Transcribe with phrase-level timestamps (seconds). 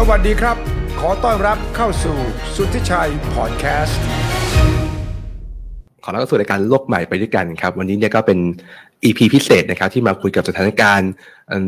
[0.00, 0.56] สวัสดีครับ
[1.00, 2.16] ขอต้อนรับเข้าสู่
[2.56, 4.00] สุทธิชัยพอดแคสต์
[6.04, 8.38] ขอรับสู่รายการโลกใหม่ไปด้วยกันครับ วันนี้เนี่ยก็เป็น
[9.04, 11.10] EP พิเศษนะครับที่มาคุยกับสถานการณ์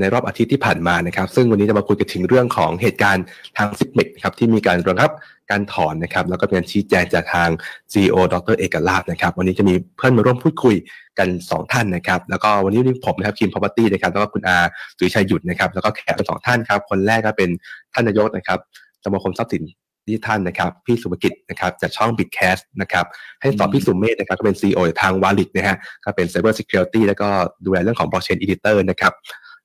[0.00, 3.24] ในรอบอาทิตย์ที่ผ่านมานะครับ ซึ่งวันนี้จะมาคุยกันถึงเรื่องของเหตุการณ์
[3.56, 5.10] ทาง Zipmex ครับที่มีการระงับ
[5.50, 7.48] การถอนนะครับแล้วก็เป็นชี้แจงจากทาง
[7.92, 10.74] CEO ดรเอกลาภนะครับวันนี้จะมีเพื่อนมาร่วมพูดคุย
[11.18, 14.56] กัน 2 ท่านนะครับแล้วก็วันนี้ผมนะครับคิม Property นะครับแล้วก็คุณอา
[14.96, 17.50] สุริชัยหยุดนะครับแล้วก็แขกสองท่านครับคนแรกก็เป็น
[17.92, 18.58] ท่านนายกนะครับ
[19.04, 19.62] สมาคมทรัพย์สิน
[20.06, 23.06] ที่ท่านนะครับพี่สุภกิจนะครับจากช่อง b i t c a s t นะครับ
[23.40, 27.28] ให้สอพี่สุมเมธนะครับก็เป็น CEO ทางวาลิดนะฮะก็เป็น Cyber Security แล้วก็
[27.64, 29.12] ดูแลเรื่องของ Blockchain Editor นะครับ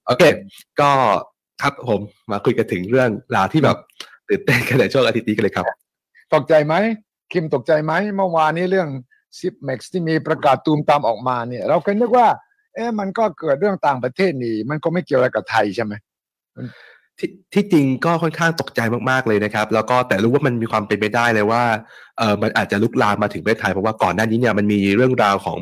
[0.05, 0.23] โอเค
[0.79, 0.91] ก็
[1.61, 1.99] ครับผม
[2.31, 3.77] มาคุยกันถึงเรื่องราวที่แบบ
[4.29, 5.65] ตื่นเต้นกันในช่วงอาทิตย์นี้กันเลยครับ
[6.33, 6.75] ตกใจไหม
[7.33, 8.89] คิมตกใจไหมเมื่อวานนี้เรื่อง
[9.39, 12.27] ซิปเม็กซ์ที่มีประกาศตูมตามออกมาเนี่ย เราเคยนึกว่า
[12.75, 15.93] เอ๊ะมันก็เกิดเรื่องต่างประเทศนี่ มันก็ไม่เกี่ยวอะไรกับไทยใช่ไหม
[17.19, 21.63] ที่ที่จริงก็ค่อนข้างตกใจมากๆเลยนะครับ แล้วก็แต่รู้ว่ามันมีความเป็นไปได้เลยว่า
[22.17, 25.57] เออมันอาจจะลุกลามมาถึงประเทศไทยเพราะว่าก่อนหน้านี้เนี่ยมันมีเรื่องราวของ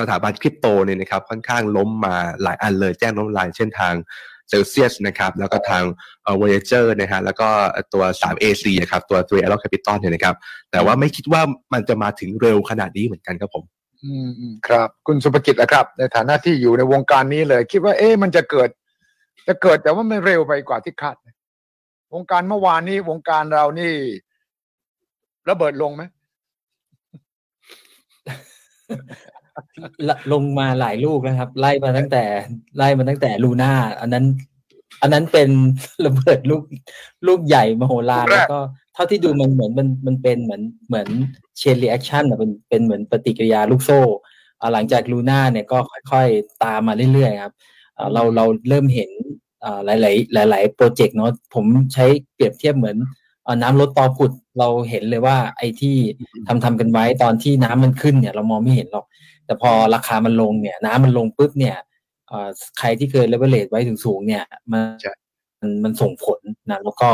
[0.00, 3.94] สถาบันคริปโตเนี่ยนะครับค่อนข้างล้มมาหลายอันเลยแจ้งล้มลายเช่นทาง
[4.50, 5.82] เซลเซียสนะครับแล้วก็ทาง
[6.22, 7.48] เอ่อ Voyager นะฮะแล้วก็
[7.94, 10.34] ตัว 3AC นะครับตัวตัว Aero Capital เนี่ยนะครับ
[10.70, 11.42] แต่ว่าไม่คิดว่า
[11.72, 13.64] มันจะมาถึงเร็วขนาดนี้เหมือนกันครับผม
[14.04, 14.12] อื
[14.50, 18.68] มครับ คุณสุภกิจนะครับ ในฐานะที่อยู่ในวงการนี้เลย คิดว่าเอ๊ะมันจะเกิด
[19.48, 21.16] จะเกิดแต่ว่าไม่เร็วไปกว่าที่คาด
[22.14, 23.92] วงการเมื่อวานนี้วงการเรานี่
[25.48, 26.02] ระเบิดลงไหม
[30.32, 32.24] ลงมาหลายลูกนะครับ ไล่มาตั้งแต่
[32.76, 34.24] ไล่มาตั้งแต่ลูน่าอันนั้น
[35.02, 35.48] อันนั้นเป็น
[36.04, 36.62] ระเบิดลูก
[37.26, 38.58] ลูกใหญ่มโหฬารแล้วก็
[38.94, 41.08] เท่าที่ดูมันเหมือนมันมันเป็นเหมือนเหมือน
[41.58, 44.00] chain reaction อะเป็นเป็นเหมือนปฏิกิริยาลูกโซ่
[44.72, 45.78] หลังจาก Luna เนี่ยก็
[46.10, 47.54] ค่อยๆ ตามมาเรื่อยๆครับ
[48.14, 49.10] เราเราเริ่มเห็น
[49.86, 49.88] ห
[50.38, 51.64] ลายๆหลาย ๆ โปรเจกต์เนาะผม
[51.94, 52.96] ใช้เปรียบเทียบเหมือน
[53.62, 55.96] น้ำลดตอผุดเราเห็นเลยว่า ไอ้ที่
[56.46, 59.06] ทำทำกันไว้ตอนที่น้ำมันขึ้นเนี่ย เรามองไม่เห็นหรอก
[59.46, 61.76] แต่พอราคามันลงเนี่ย น้ำมันลงปุ๊บเนี่ย
[62.78, 64.82] ใครที่เคยเลเวลเลตไว้ถึงสูงเนี่ยมัน
[65.60, 67.08] มันมันส่งผลนะแล้วก็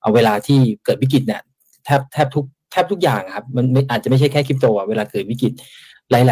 [0.00, 1.42] เอาเวลาที่เกิดวิกฤตเนี่ย
[1.84, 5.52] แทบแทบทุกแทบทุกอย่างครับ มันอาจจะไม่ใช่แค่คริปโตอะเวลาเกิดวิกฤต
[6.10, 6.30] หลายห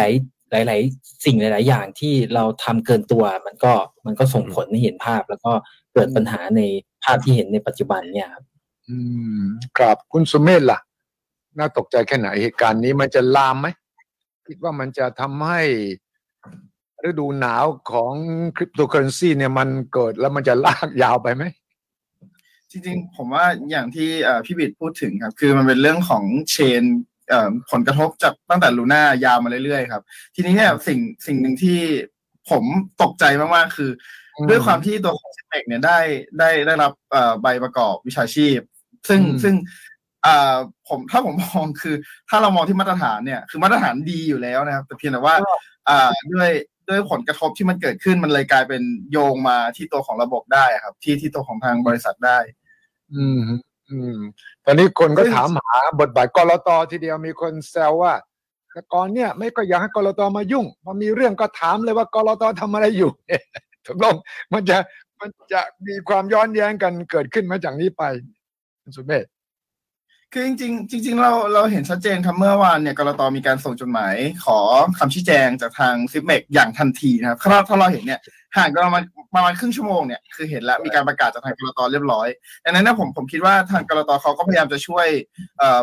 [0.71, 3.73] ลาย ๆ สิ่งหลาย ๆ อย่างที่เราทำเกินตัวมันก็
[4.07, 5.53] มันก็ส่งผลให้เห็นภาพ แล้วก็
[5.95, 6.63] เกิดปัญหาใน
[7.05, 8.45] ภาพที่เห็นในปัจจุบันเนี่ยครับ
[8.91, 8.99] อื
[9.41, 9.43] ม
[9.79, 10.79] ครับคุณสุเมธล่ะ
[11.59, 13.69] น่าตกใจแค่ไหนเหตุการณ์นี้มันจะลามไหม
[14.47, 15.63] คิดว่ามันจะทำให้
[17.05, 18.13] ฤดูหนาวของ
[18.57, 21.45] คริปโตเคอเรนซีเนี่ยมันเกิดแล้วมันจะลากยาวไปไหม
[22.71, 24.09] จริงๆ ผมว่าอย่างที่
[24.47, 26.85] พี่บิดพูดถึงครับ คือมันเป็นเรื่องของเชน
[27.71, 30.03] ผลกระทบจากตั้งแต่ลูน่ายาวมาเรื่อยๆครับ
[30.35, 31.79] ทีนี้เนี่ยสิ่งสิ่งหนึ่งที่
[32.51, 32.65] ผม
[33.03, 33.91] ตกใจมากๆคือ
[34.49, 35.99] ด้วยความที่ตัวของเซเมกเนี่ยได้
[36.39, 36.93] ได้ได้รับ
[37.43, 38.59] ใบประกอบวิชาชีพ
[39.09, 39.55] ซึ่งซึ่ง
[40.89, 41.95] ผมถ้าผมมองคือ
[42.29, 45.37] ถ้าเรามองที่มาตรฐานเนี่ยคือมาตรฐานดีอยู่แล้วนะครับ แต่เพียงแต่ว่า
[46.35, 46.51] ด้วย
[46.89, 52.39] ด้วยผลกระทบที่มันเกิดขึ้นมันเลยกลายเป็นโยงมาที่ตัวของระบบได้ครับ ที่ที่ตัวของทางบริษัทได้
[53.15, 53.41] อืม
[53.91, 54.19] อืม
[54.65, 58.15] ตอนนี้คนก็ถามหาบทบาทกรตทีเดียวมีคนแซวว่า
[58.73, 63.11] แต่ก่อนเนี่ยไม่ก็อยากให้กรตมายุ่งพอมีเรื่องก็ถามเลยว่ากรตทำอะไรอยู่
[63.87, 64.17] ถูกต้อง
[64.53, 64.77] มันจะ
[65.21, 68.03] มันจะมีความย้อนแย้งกันเกิดขึ้นมาจากนี้ไป
[68.97, 69.27] สุเมธ
[70.33, 74.15] คือจริงๆจริง ๆ เราเราเห็นชัดเจนครับเมื่อวานเนี่ยกรตมีการส่งจดหมาย
[74.45, 74.59] ขอ
[74.99, 78.21] คำชี้แจงจากทางซิปเมกอย่างทันทีนะครับถ้าถ้าเราเห็นเนี่ย
[78.57, 79.03] ห่างกันประมาณ
[79.35, 82.29] ประมาณครึ่งชั่วโมงเนี่ยคือเห็นแล้วมีการประกาศจากทางกรตเรียบร้อย
[82.65, 85.07] ดังนั้นนะผมผมคิดว่าทางกรตเขาก็พยายามจะช่วย
[85.59, 85.81] เอ่อ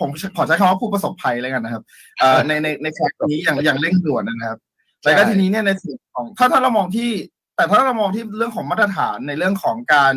[0.00, 1.82] ผมขอใช้คำว่าผู้ประสบภัยแล้วกันนะครับ
[2.18, 4.58] เอ่อในในในครั้งนี้อย่างอย่างเร่งด่วนนะครับ
[5.02, 7.10] แล้วก็ทีนี้เนี่ยในส่วนของถ้าถ้าเรามองที่
[7.56, 10.14] แต่ถ้าเรามองที่เรื่องของมาตรฐานในเรื่องของการ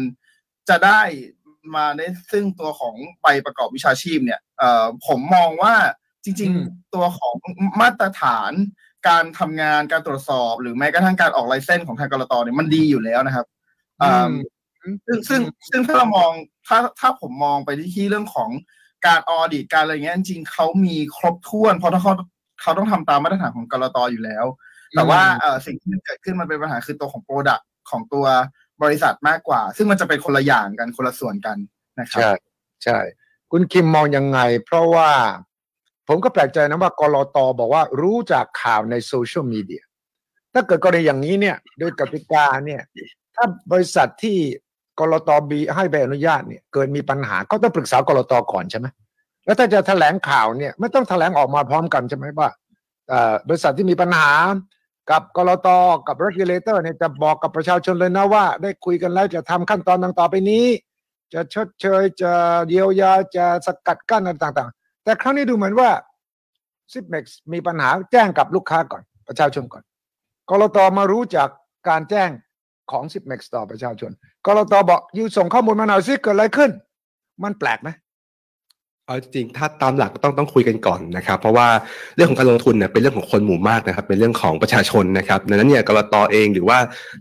[0.69, 1.01] จะได้
[1.75, 5.75] มาในซึ่งตัวของใบประกอบวิชาชีพเนี่ยเอ่อผมมองว่า
[6.23, 7.33] จริง ๆ ตัวของ
[7.81, 8.51] มาตรฐาน
[9.07, 13.45] การทำงานการตรวจสอบ หรือแม้กระทั่งการออกไลเซนส์ของทางกรตเนี่ยมันดีอยู่แล้วนะครับ
[15.05, 16.31] ซึ่งซึ่งซึ่งถ้าเรามอง
[16.67, 18.49] ถ้าถ้าผมมองไปที่ที่เรื่องของ
[19.07, 22.13] การออดิตการอะไรเงี้ยจริงเขามีครบถ้วน เพราะถ้าเขา
[22.61, 24.45] เขาต้องทำตามมาตรฐานของกลตอยู่แล้ว
[24.91, 28.25] แต่ว่าเออสิ่งที่เกิดขึ้นมันเป็นปัญหาคือตัวของ product ของตัว
[28.83, 31.57] บริษัทมากกว่า ซึ่งมันจะเป็นคนละอย่างกันคนละส่วนกัน
[31.99, 32.33] นะครับ ใช่
[32.83, 32.99] ใช่
[33.51, 35.09] คุณคิมมองยังไง เพราะว่า
[36.07, 39.83] ผมก็แปลกใจนะว่ากลตบอกว่ารู้จากข่าวในโซเชียลมีเดีย
[40.53, 42.81] ถ้าเกิดกรณีอย่างนี้เนี่ยโดยกติกาเนี่ย
[43.35, 44.37] ถ้าบริษัทที่
[44.99, 48.87] กลตที่ให้ใบอนุญาตเนี่ยเกิดมีปัญหาก็ต้องปรึกษากลตก่อนใช่ไหม
[49.45, 52.49] แล้วถ้าจะแถลงข่าวเนี่ยไม่ต้องแถลงออกมาพร้อมกันใช่ไหมว่า
[53.47, 54.31] บริษัทที่มีปัญหา
[55.11, 55.67] กับกลต
[56.07, 60.65] กับ regulator เนี่ยจะบอกกับประชาชนเลยนะว่า ได้คุยกันแล้วจะทำขั้นตอนต่างต่อไปนี้
[61.33, 62.33] จะชดเชยจะ
[62.67, 65.89] เยียวยาจะสกัดกั้นอะไรต่าง ๆ แต่ครั้งนี้ดูเหมือนว่า
[66.91, 69.83] Zipmex มีปัญหาแจ้งกับลูกค้าก่อนประชาชนก่อน
[70.49, 71.49] กลตมารู้จาก
[71.89, 72.29] การแจ้ง
[72.91, 74.11] ของ Zipmex ต่อประชาชน
[74.45, 76.71] กลตบอก you ส่งข้อมูลมาหน่อยซิเกิดอะไรขึ้น
[77.43, 77.89] มันแปลกไหม
[79.07, 81.67] เอาจริงถ้าตามหลักก็ต้องต้องคุยกันก่อนนะครับ เพราะว่า
[82.15, 86.77] เรื่องของการลงทุนเนี่ยเป็นเรื่องของคนหมู่มากนะครับ เป็นเรื่องของประชาชนนะครับดังนั้นเนี่ยกรตอเองหรือว่า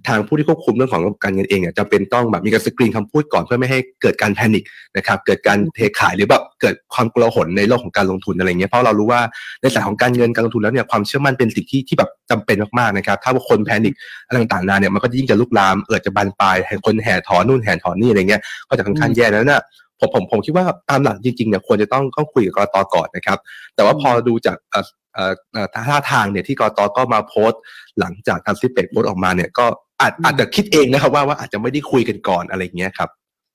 [0.09, 4.65] ทางผู้ที่ควบคุมเรื่องของการเงินเองเนี่ยจะเป็นต้องแบบมีการสกรีนคำพูดก่อนเพื่อไม่ให้เกิดการแพนิค
[4.97, 9.21] นะครับ เกิดการเทขายหรือแบบเกิดความกลัวหนในโลกของการลงทุนอะไรเงี้ยเพราะเรารู้ว่า
[9.61, 13.95] ในสายของการเงินการลงทุนแล้วเนี่ยความเชื่อมั่นเป็นสิ่งที่ที่แบบจำเป็นมากๆนะครับ ถ้าคนแพนิค
[14.27, 19.63] อะไรต่างๆนาเนี่ยมันก็ยิ่งจะลุกลามเอิดจะบานปลายให้คนแห่ถอนนู่นแห่ถอนนี่อะไรเงี้ยก็จะค่อนข้างแย่แล้วนะ
[20.01, 23.39] ผมผมผมคิดว่าตามหลักจริงๆเนี่ยควรจะต้องต้องคุยกับกรตก่อนนะครับ
[23.75, 27.61] แต่ว่าพอดูจากเอ่อเอ่อเอ่อท่าทางเนี่ยที่กรตก็มาโพสต์
[28.01, 29.67] หลังจากทางซิปเปกโพสต์ออกมาเนี่ยก็
[30.01, 33.11] อาจอาจจะคิดเองนะครับว่าว่าอาจจะไม่ได้คุยกันก่อนอะไรอย่างเงี้ยครับ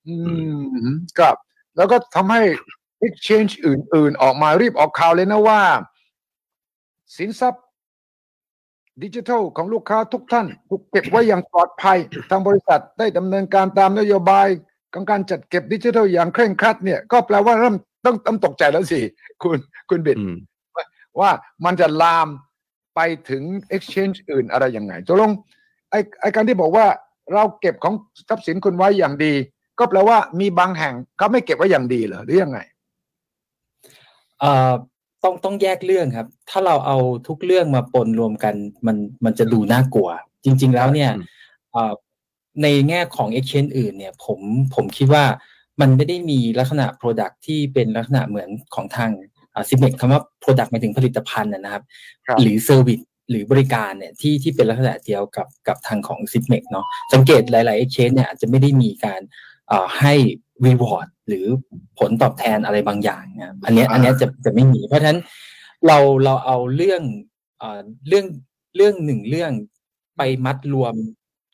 [0.07, 0.15] อื
[0.89, 1.36] มครับ
[1.77, 2.41] แล้วก็ทำให้
[3.07, 5.62] exchange อื่น ๆ ออกมารีบออกข่าวเลยนะว่า
[7.18, 7.63] สินทรัพย์
[9.03, 11.97] ดิจิทัลของลูกค้าทุกท่านถูกเก็บไว้อย่างปลอดภัย
[12.30, 14.47] ทางบริษัทได้ดำเนินการตามนโยบาย
[14.94, 17.75] ของการจัดเก็บดิจิทัลอย่างเคร่งครัดเนี่ยก็แปลว่าเริ่ม
[18.06, 19.00] ต้องต้องตกใจแล้วสิ
[19.44, 19.57] คุณ
[19.89, 20.36] คุณบิดอืม
[21.19, 21.30] ว่า
[21.65, 22.27] มันจะลาม
[22.95, 23.00] ไป
[23.30, 23.44] ถึง
[23.75, 25.31] exchange อื่นอะไรยังไงตกลง
[25.91, 26.86] ไอไอการที่บอกว่า
[27.33, 27.95] เราเก็บของ
[28.30, 29.33] ทรัพย์สินคุณไว้อย่างดี
[29.80, 32.59] ก็แปลว่ามีบางแห่งเขาไม่เก็บไว้อย่างดีเหรอหรือยังไง
[34.39, 34.71] เอ่อ
[35.24, 36.97] ต้องต้องแยกเรื่องครับ ถ้าเราเอา
[37.27, 38.56] ทุกเรื่องมาปนรวมกัน
[38.88, 40.09] มันมันจะดูน่ากลัว
[40.44, 41.25] จริง ๆ แล้วเนี่ยอืม
[41.71, 41.94] เอ่อ
[42.63, 44.40] ในแง่ของ exchange อื่นเนี่ยผม
[44.75, 45.25] ผมคิดว่า
[45.81, 49.12] มันไม่ได้มีลักษณะ product ที่เป็นลักษณะเหมือนของทาง
[49.69, 51.84] ซิมเมกคำว่า product หมายถึงผลิตภัณฑ์นะนะครับ
[52.28, 59.22] ครับ หรือ service หรือบริการเนี่ยที่ที่เป็นลักษณะเดียวกับกับทางของ s i p m e x เนาะสังเกตหลาย ๆ exchange เนี่ยอาจจะไม่ได้มีการ
[59.68, 60.13] เอ่อให้
[60.66, 61.46] reward หรือ
[62.00, 65.19] ผลตอบแทนอะไรบางอย่างนะครับอันเนี้ยอ่าอันเนี้ยจะจะไม่มีเพราะฉะนั้น
[65.88, 67.01] เราเราเอาเรื่อง
[67.60, 68.25] เอ่อเรื่อง
[68.75, 69.51] เรื่องหนึ่งเรื่อง
[70.18, 70.96] ไปมัดรวม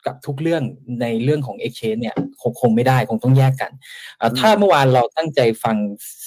[0.06, 0.63] กับทุกเรื่อง
[1.02, 3.72] ในเรื่องของ exchange เนี่ยคงคงไม่ได้คงต้องแยกกัน
[4.18, 5.78] เอ่อถ้าเมื่อวานเราตั้งใจฟัง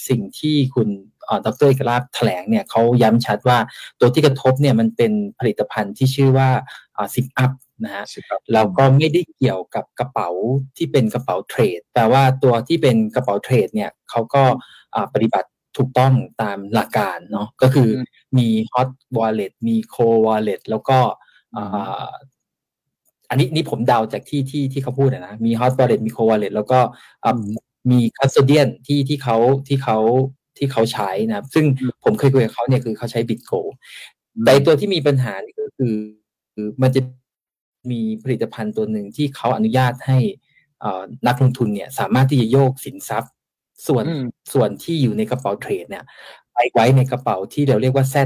[0.08, 0.88] สิ่งที่คุณ
[1.24, 3.58] เอ่อดรเอกราชแถลงเนี่ยเขาย้ำชัดว่า
[4.00, 6.48] ตัวที่กระทบเนี่ยมันเป็นผลิตภัณฑ์ที่ชื่อว่า
[7.14, 7.52] ซิปอัพ
[7.84, 8.04] นะฮะ
[8.52, 10.28] แล้วก็ไม่ได้เกี่ยวกับกระเป๋า
[10.76, 14.42] ที่เป็นกระเป๋าเทรดแปลว่าตัวที่เป็นกระเป๋าเทรดเนี่ยเขาก็
[14.94, 20.98] อ่าปฏิบัติถูกต้องตามหลักการเนาะก็คืออมมี hot wallet มี cold wallet แล้วก็
[23.28, 26.78] อ่าอันนี้นี่ผมเดาจากที่ที่ที่เขาพูดอะนะมี hot wallet มี cold wallet แล้วก็
[27.24, 27.40] อ่า
[27.90, 29.36] มี custodian ที่ที่เขา
[29.68, 29.98] ที่เขา
[30.58, 31.64] ที่เขาใช้นะครับ ซึ่ง
[32.04, 33.60] ผมเคยคุยกับเขาเนี่ยคือเขาใช้ bitgo
[34.44, 35.94] แต่ตัวที่มีปัญหานี่ก็คือ
[36.54, 37.00] คือมันจะ
[37.90, 40.18] มีผลิตภัณฑ์ตัวหนึ่งที่เขาอนุญาตให้
[40.80, 43.32] เอ่อนักลงทุนเนี่ย สามารถที่จะโยกสินทรัพย์
[43.86, 46.04] ส่วนอืมส่วนที่อยู่ในกระเป๋าเทรดเนี่ย
[46.54, 48.16] ไปไว้ในกระเป๋าที่เราเรียกว่า Z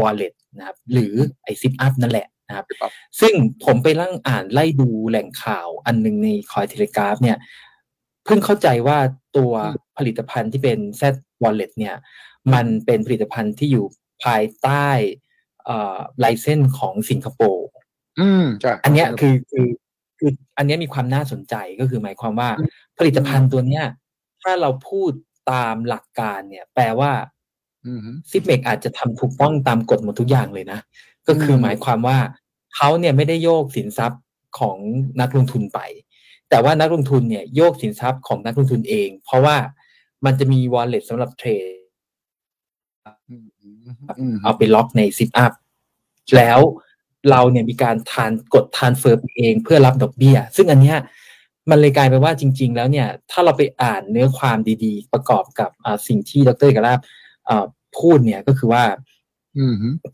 [0.00, 3.34] wallet นะครับ หรือไอซิปอัพนั่นแหละ นะครับครับ ซึ่ง
[3.64, 7.38] ผมไปลั่งอ่านไล่ดูแหล่งข่าวอันหนึ่งในคอยเทเลกราฟเนี่ย
[8.24, 8.98] เพิ่งเข้าใจว่า
[9.36, 9.52] ตัว
[9.98, 11.02] ผลิตภัณฑ์ที่เป็น Z
[11.42, 11.96] wallet เนี่ย
[12.54, 13.86] มันเป็นผลิตภัณฑ์ที่อยู่
[14.24, 14.88] ภายใต้
[15.64, 17.68] เอ่อไลเซนส์ของสิงคโปร์
[18.20, 19.68] อืมใช่อันเนี้ยคือคือ
[20.18, 22.50] คืออันเนี้ยมีความน่าสนใจก็คือหมายความว่า
[22.98, 23.84] ผลิตภัณฑ์ตัวเนี้ย
[24.42, 25.12] ถ้าเราพูด
[25.52, 27.12] ตามหลักการเนี่ย แปลว่า
[27.86, 28.00] อืม
[28.30, 30.78] ซิปเมกอาจจะทำถูกต้องตามกฎหมดทุกอย่างเลยนะ
[31.28, 32.18] ก็คือมหมายความว่า
[32.76, 34.22] เขาเนี่ยไม่ได้โยกสินทรัพย์
[34.58, 34.76] ของ
[35.20, 35.80] นักลงทุนไป
[36.50, 39.56] แต่ว่านักลงทุนเนี่ยโยกสินทรัพย์ของนักลงทุนเอง เพราะว่า
[40.24, 41.64] มันจะมี wallet สำหรับเทรด
[44.42, 45.52] เอาไปล็อกใน ZipUp
[46.36, 46.58] แล้ว
[47.30, 50.98] เราเนี่ยมีการ trans กด transfer เองเพื่อรับดอกเบี้ย ซึ่งอันเนี้ย
[51.70, 55.70] มันเลยกลายเป็นว่าจริง ๆ แล้วเนี่ย ถ้าเราไปอ่านเนื้อความดีๆ ประกอบกับ
[56.08, 56.98] สิ่งที่ดรเอกลาภ
[57.48, 57.64] อ่า
[57.98, 58.84] พูดเนี่ยก็คือว่า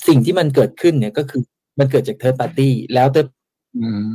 [0.09, 1.43] สิ่งที่มันเกิดขึ้นเนี่ยก็คือ
[1.79, 3.35] มันเกิดจากเท r d ร์ปาร์ตี้แล้วเท r d ร์
[3.77, 4.07] อืม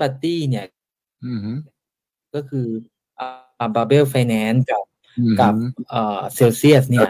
[0.00, 0.64] ปาร์ตี้เนี่ย
[1.24, 1.38] อืม
[2.34, 2.66] ก็คือ
[3.18, 4.84] อ่า Babel Finance กับ
[5.18, 5.54] อืมกับ
[5.88, 7.08] เอ่อเซลเซียสเนี่ย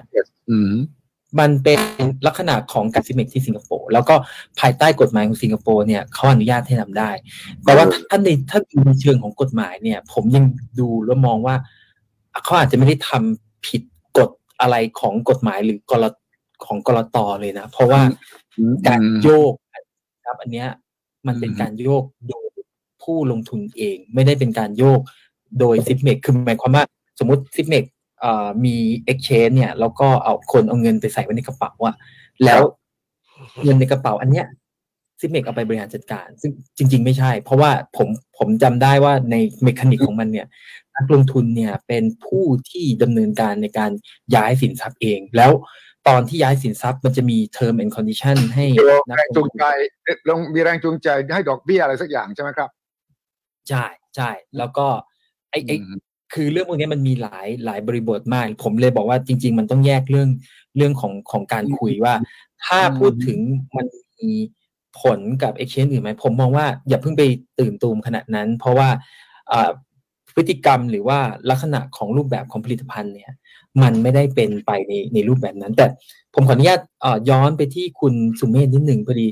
[0.50, 0.73] อืม
[1.40, 1.78] มันเป็น
[2.26, 4.14] ลักษณะของการซิเมกที่สิงคโปร์แล้วก็
[4.61, 7.11] ภายใต้กฎหมายของสิงคโปร์เนี่ยเขาอนุญาตให้ทำได้
[7.64, 10.45] แต่ว่าถ้าในถ้าดูในเชิงของกฎหมายเนี่ย ผมยัง
[10.80, 11.57] ดูแล้วมองว่า
[12.45, 13.83] เขาอาจจะไม่ได้ทำผิด
[14.18, 14.30] กฎ
[14.61, 16.04] อะไรของกฎหมายหรือกร
[16.66, 18.02] ของกรตเลยนะ เพราะว่า
[18.88, 19.52] การโยก
[20.26, 20.68] ครับ อันเนี้ย
[21.26, 22.46] มันเป็นการโยกโดย
[23.02, 25.00] ผู้ลงทุนเอง ไม่ได้เป็นการโยก
[25.60, 26.84] โดย Zipmex คือหมายความว่า
[27.18, 27.85] สมมติ Zipmex
[28.64, 28.76] มี
[29.10, 31.96] exchange เนี่ยแล้วก็เอาคนเอาเงินไปใส่ไว้ในกระเป๋าอะ
[32.44, 32.60] แล้ว
[33.64, 34.46] เงินในกระเป๋าอันเนี้ย
[35.20, 40.46] Zipmex เอาไปบริหารจัดการ ซึ่งจริง ๆ ไม่ใช่ เพราะว่าผมผมจำได้ว่าใน mechanic ของมันเนี่ย
[40.96, 43.90] นักลงทุนเนี่ยเป็นผู้ที่ดำเนินการในการ
[44.34, 45.50] ย้ายสินทรัพย์เอง แล้ว
[46.08, 48.64] ตอนที่ย้ายสินทรัพย์มันจะมี term and condition ให้
[49.16, 49.64] แรงจูงใจ
[50.28, 52.70] ลงมีแรงจูงใจให้ดอกเบี้ยอะไรสักอย่างใช่ไหมครับ
[53.68, 53.84] ใช่
[54.16, 54.86] ใช่แล้วก็
[55.50, 55.76] ไอ้ไอ้
[56.34, 60.28] คือเรื่องพวกนี้มันมีหลายหลายบริบทมาก ผมเลยบอกว่าจริง ๆ มันต้องแยกเรื่อง
[60.76, 62.14] เรื่องของของการคุยว่า
[62.66, 63.38] ถ้าพูดถึง
[63.76, 63.86] มัน
[64.18, 64.30] มี
[65.00, 67.22] ผลกับเอ็กชแนนอื่นไหมผมมองว่าอย่าเพิ่งไป
[67.60, 68.88] ตื่นตูมขนาดนั้น เพราะว่า
[70.34, 71.18] พฤติกรรมหรือว่า
[71.50, 73.32] ลักษณะของรูปแบบของผลิตภัณฑ์เนี่ย
[73.82, 75.87] มันไม่ได้เป็นไปในในรูปแบบนั้น แต่
[76.34, 76.80] ผมขออนุญาต
[77.30, 79.28] ย้อนไปที่คุณสุเมธนิดหนึ่งพอดี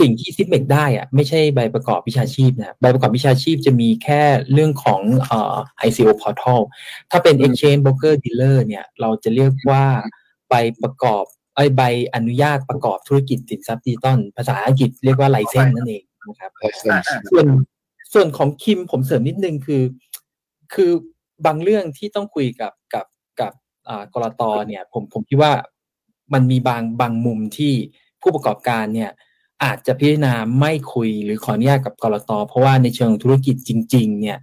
[0.00, 5.56] สิ่งที่ Zipmex ได้อะไม่ใช่ใบประกอบวิชาชีพนะใบประกอบวิชาชีพจะมีแค่เรื่องของเอ่อ
[5.86, 6.60] ICO portal
[7.10, 9.84] ถ้าเป็น exchange broker dealer เนี่ยเราจะเรียกว่า
[10.48, 11.24] ใบประกอบ
[11.56, 11.82] ไอ้ใบ
[12.14, 16.50] อนุญาตประกอบธุรกิจสินทรัพย์ดิจิตอลภาษาอังกฤษเรียกว่า license นั่นเองนะครับ
[17.30, 17.46] ส่วน
[18.12, 19.82] ส่วนของคิมผมเสริมนิดนึงคือ
[20.74, 20.90] คือ
[21.46, 23.06] บางเรื่องที่ต้องคุยกับกับ
[23.40, 23.52] กับ
[24.14, 25.52] กลตเนี่ยผมผมคิดว่า
[26.34, 27.72] มันมีบางบางมุมที่
[28.22, 29.10] ผู้ประกอบการเนี่ย
[29.64, 34.38] อาจจะพิจารณาไม่คุยหรือขออนุญาตกับกลตเพราะว่าในเชิงธุรกิจจริง ๆ เนี่ย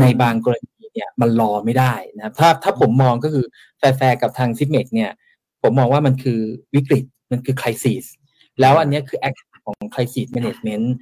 [0.00, 3.46] ในบางกรณีเนี่ยมันรอไม่ได้นะครับถ้าถ้าผมมองก็คือ
[3.78, 5.10] แฟร์กับทาง Zipmex เนี่ย
[5.62, 6.40] ผมมองว่ามันคือ
[6.74, 8.04] วิกฤตมันคือ crisis
[8.60, 10.94] แล้วอันนี้คือ act ของ crisis management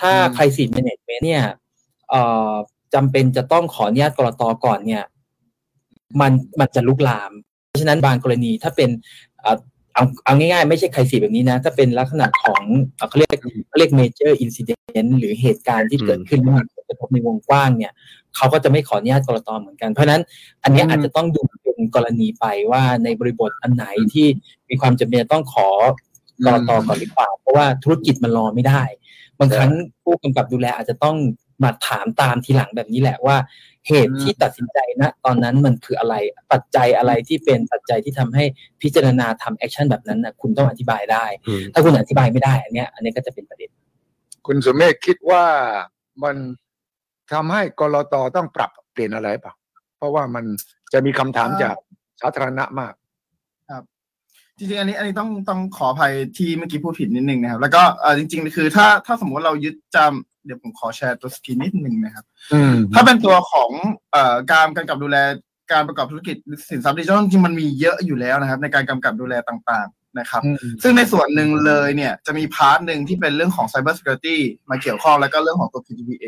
[0.00, 1.44] ถ้า crisis management เนี่ย
[2.10, 2.52] เอ่อ
[2.94, 5.04] จำเป็นจะต้องขออนุญาตกรตก่อนเนี่ย
[6.20, 7.32] มันมันจะลุกลาม
[7.68, 8.90] เพราะฉะนั้นบางกรณีถ้าเป็น
[9.42, 12.62] เอาเอาง่ายๆ ไม่ใช่ใครสีแบบนี้นะ ถ้าเป็นลักษณะของ
[13.08, 13.30] เขาเรียก
[13.68, 17.92] เขาเรียก major incident หรือเหตุการณ์ที่เกิดขึ้นมากกระทบในวงกว้างเนี่ย
[18.36, 20.22] เขาก็จะไม่ขออนุญาตกรตเหมือนกัน เพราะนั้น
[20.62, 24.26] อันนี้อาจจะต้องดูเป็นกรณีไปว่าในบริบทอันไหนที่
[24.68, 25.68] มีความจำเป็นต้องขอ
[26.44, 28.82] กรตก่อนหรือเปล่าเพราะว่าธุรกิจมันรอไม่ได้
[29.38, 29.70] บางครั้ง
[30.02, 31.16] ผู้กำกับดูแลอาจจะต้อง
[31.62, 33.36] มาถามตามทีหลังแบบนี้แหละว่า
[33.88, 36.14] เหตุที่ตัดสินใจนะตอนนั้นมันคืออะไร
[36.52, 38.44] ปัจจัยอะไรที่เป็นปัจจัยที่ทำให้
[38.82, 41.24] พิจารณาทำ action แบบนั้นนะคุณต้องอธิบายได้
[41.72, 43.70] ถ้าคุณอธิบายไม่ได้ อันนี้อันนี้ก็จะเป็นประเด็น
[44.46, 45.44] คุณสุเมธคิดว่า
[46.24, 46.36] มัน
[47.32, 49.54] ทำให้กลตต้องปรับเปลี่ยนอะไรเปล่า
[49.96, 50.44] เพราะว่ามัน
[50.92, 51.76] จะมีคำถามจาก
[52.20, 52.92] สาธารณะมาก
[53.70, 53.82] ครับ
[54.58, 62.24] จริงๆอันนี้อันนี้ต้องต้องขออภัยที่เมื่อกี้พูดผิดนิดนึงนะครับ แล้วก็เออจริง ๆ คือถ้าถ้าสมมติเรายึดจำ เดี๋ยวผมขอแชร์ตัวสกินนิดหนึ่งนะครับ
[62.94, 63.70] ถ้าเป็นตัวของ
[64.12, 65.18] เอ่อการกำกับดูแล
[65.72, 66.36] การประกอบธุรกิจ
[66.70, 70.42] สินทรัพย์ดิจิทัลจริงมันมีเยอะอยู่แล้วนะครับ ในการกำกับดูแลต่างๆนะครับ
[70.82, 74.38] ซึ่งในส่วนหนึ่งเลยเนี่ยจะมี part หนึ่งที่เป็นเรื่องของ Cyber Security
[74.70, 76.26] มาเกี่ยวข้องแล้วก็เรื่องของตัว PDPA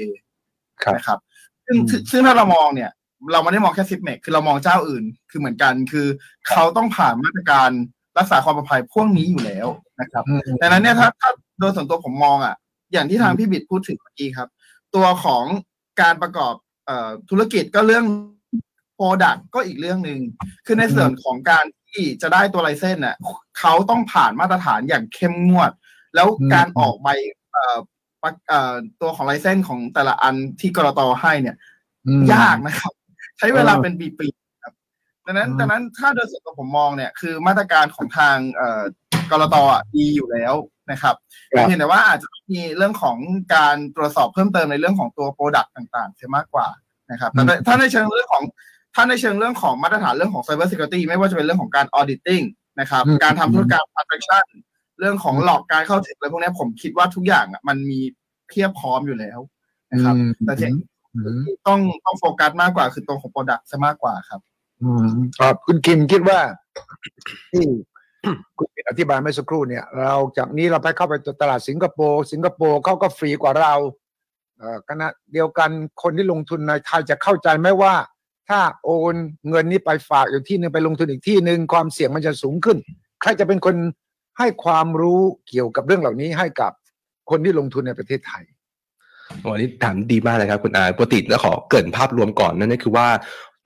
[0.94, 1.18] นะครับ
[1.66, 1.76] ซึ่ง
[2.10, 2.90] ซึ่งถ้าเรามองเนี่ย
[3.32, 6.06] เราไม่ได้มองแค่ซิปเมกคือเรามองเจ้าอื่น คือเหมือนกันคือ
[6.48, 7.70] เขาต้องผ่านมาตรการ
[8.18, 9.66] รักษาความปลอดภัยพวกนี้อยู่แล้ว
[10.00, 10.24] นะครับ
[10.60, 12.54] ดังนั้นเนี่ยถ้าถ้าโดยส่วนตัวผมมองอะ
[12.92, 14.48] อย่างที่ทางพี่บิดพูดถึงเมื่อกี้ครับ
[14.94, 15.44] ตัวของ
[16.00, 16.54] การประกอบ
[16.88, 16.90] อ
[17.30, 18.04] ธุรกิจก็เรื่อง
[18.96, 20.20] โปรดักก็อีกเรื่องหนึ่ง
[20.66, 23.16] คือในส่วนของการที่จะได้ตัวไลเซนส์น่ะ
[23.58, 25.70] เขาต้องผ่านมาตรฐานอย่างเข้มงวด
[26.14, 27.08] แล้วการออกใบ
[29.00, 31.00] ตัวของ license ของแต่ละอันที่ ก.ล.ต.
[31.20, 31.56] ให้เนี่ย
[32.32, 32.92] ยากนะครับ
[33.38, 34.74] ใช้เวลาเป็นปีๆครับ
[35.26, 38.36] ดังนั้นดังนั้นถ้าโดยส่วนตัวผมมองเนี่ยคือมาตรการของทาง
[39.30, 39.56] ก.ล.ต.
[39.72, 40.54] อะดีอยู่แล้ว
[40.90, 41.14] นะครับ
[41.48, 43.16] เพียงแต่ว่าอาจจะมีเรื่องของ
[43.54, 46.68] การตรวจสอบเพิ่มเติมในเรื่องของตัว product ต่างๆเสียมากกว่า
[47.10, 48.42] นะครับแต่ถ้าในเชิงเรื่องของ
[48.94, 52.44] ถ้าในเชิงเรื่องของมาตรฐานเรื่องของ Cyber Security ไม่ว่าจะเป็นเรื่องของการ auditing
[52.80, 54.46] นะครับ การทำธุรกรรม transaction
[54.98, 58.00] เรื่องของหลอกการเข้าถึงอะไรพวกนี้ผมคิดว่าทุกอย่างอะมันมี
[58.48, 59.38] เพียบพร้อมอยู่แล้ว
[59.92, 60.14] นะครับ
[60.46, 64.40] แต่ที่ต้องต้องโฟกัสมากกว่าคือตัวของ Product ซะมากกว่าครับ
[64.82, 65.06] อืม
[65.38, 66.38] ครับคุณคิมคิดว่า
[67.52, 67.64] ที่
[68.58, 73.74] คุณอธิบายเมื่อสักครู่เนี่ย เราจากนี้เราไปเข้าไปตลาดสิงคโปร์สิงคโปร์เขาก็ฟรีกว่าเรา
[74.88, 75.70] ขณะเดียวกัน
[76.02, 77.94] คนที่ลงทุนในไทยจะเข้าใจไหมว่า
[78.48, 79.14] ถ้าโอน
[79.48, 82.78] เงินนี้ไปฝากอยู่ที่หนึ่งไปลงทุนอีกที่หนึ่งความเสี่ยงมันจะสูงขึ้น
[83.22, 83.76] ใครจะเป็นคน
[84.38, 86.72] ให้ความรู้เกี่ยวกับเรื่องเหล่านี้ให้กับ
[87.30, 88.44] คนที่ลงทุนในประเทศไทย
[89.50, 93.06] อันนี้ถามดีมากเลยครับคุณอาปกติแล้วขอเกริ่นภาพรวมก่อนนั่นก็คือว่า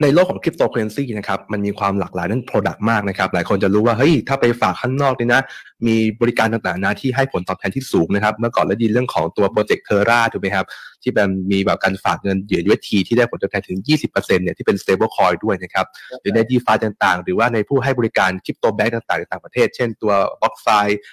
[0.01, 5.41] ในโลกของคริปโตเคอเรนซีนะครับมันมีความหลากหลายเรื่อง Product มากนะครับหลายคนจะรู้ว่าเฮ้ยถ้าไปฝากข้างนอกนี่นะ
[5.87, 10.65] มีบริการต่างๆนะที่ให้ผลตอบแทนที่สูงนะครับ เมื่อก่อนเราได้ยินเรื่องของตัว project Terra ถูกไหมครับ
[11.03, 15.85] ที่เป็นมีแบบการฝากเงินเหยื่อ UST ที่ได้ผลตอบแทนถึง 20%เนี่ยที่เป็น stable coin ด้วยนะครับ
[16.21, 20.67] หรือในดีฟาต่างๆ หรือว่าในผู้ให้บริการคริปโตแบงก์ต่างๆในต่างประเทศ เช่นตัวบล็อกไฟ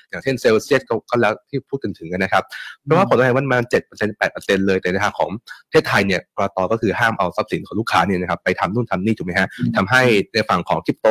[0.09, 2.45] อย่างเช่นเซลเซียสก็แล้วที่พูดถึงถึงกันนะครับ
[2.85, 5.31] เพราะว่าผลตอบแทนมันมา7% 8%เลยแต่ในทางของ
[5.67, 11.09] ประเทศไทยเนี่ยกรตก็คือห้ามเอาทรัพย์สินของลูกค้าเนี่ยนะครับไปทำนู่นทำนี่ถูกไหมฮะทำให้ในฝั่งของคริปโต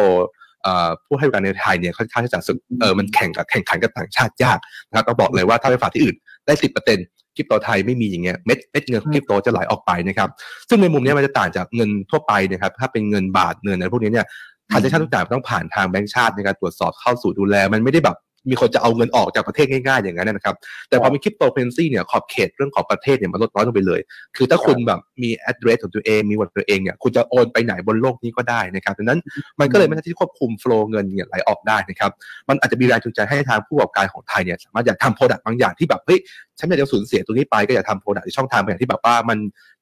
[1.06, 7.06] ผู้ให้บริการในไทยเนี่ยค่อนข้างที่จะสุดเออมันแข่งกับแข่งขันกับต่างชาติยากนะครับต้องบอกเลยว่าถ้าไปฝากที่อื่นได้สิบเปอร์เซ็นต์
[7.36, 10.30] คริปโตไทยไม่มีอย่างเงี้ยเม็ดเม็ดเงินคริปโตจะไหลออกไปนะครับ
[10.70, 14.26] ซึ่งในมุมนี้มันจะต่างจากเงินทั่วไปนะครับถ้าเป็นเงินบาทเงินอะไรพวกนี้เนี่ย
[14.72, 18.18] ทางชาติทุกอย่างต้องผ่านทางแบงก์ชาติในการตรวจสอบเข้าสู่ดูแล มันไม่ได้แบบ
[18.50, 20.56] มีคนจะเอาเงินออกจากประเทศง่ายๆอย่างนั้นนะครับ
[20.90, 24.00] แต่พอมีคริปโตเคอเรนซีเนี่ยขอบเขตเรื่องของประเทศเนี่ยมันลดน้อยลงไปเลย
[24.36, 29.20] คือถ้าคุณแบบมี address ของตัวเองมีวันตัวเองเนี่ยคุณจะโอนไปไหนบนโลกนี้ก็ได้นะครับดังนั้น
[29.60, 32.12] มันก็เลยไม่ใช่ที่ควบคุม flow เงินเนี่ยไหลออกได้นะครับ
[32.50, 36.20] มันอาจจะมีแรงจูงใจให้ทางผู้ประกอบการของไทยเนี่ยสามารถอยากทำ product บางอย่างที่แบบเฮ้ย
[36.60, 39.38] ฉันอยากจะสูญเสียตรงนี้ไปก็อยากทำ product ในช่องทางบางอย่างที่แบบว่ามัน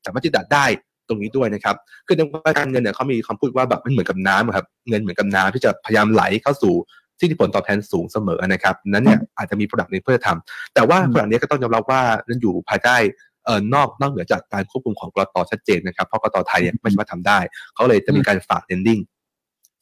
[0.05, 0.65] สามารถที่จะได้
[1.07, 1.75] ตรงนี้ด้วยนะครับ
[2.07, 2.21] คือใน
[2.57, 6.73] การเงินเนี่ยเขามีคำพูดว่าแบบมันเหมือนกับน้ำครับ เงินเหมือนกับน้ำที่จะพยายามไหลเข้าสู่
[7.19, 12.95] ที่มีผลตอบแทนสูงเสมอนะครับนั้นเนี่ยอาจจะมี product นี้เพื่อทำแต่ว่า product นี้ก็ต้องยอมรับว่านั้นอยู่ภายใต้
[13.45, 15.35] เอ่อนอกนอกเหนือจากการควบคุมของ ก.ล.ต.
[15.51, 16.37] ชัดเจนนะครับเพราะ ก.ล.ต.
[16.47, 17.39] ไทยเนี่ยไม่สามารถทำได้
[17.73, 19.03] เขาเลยจะมีการฝาก lending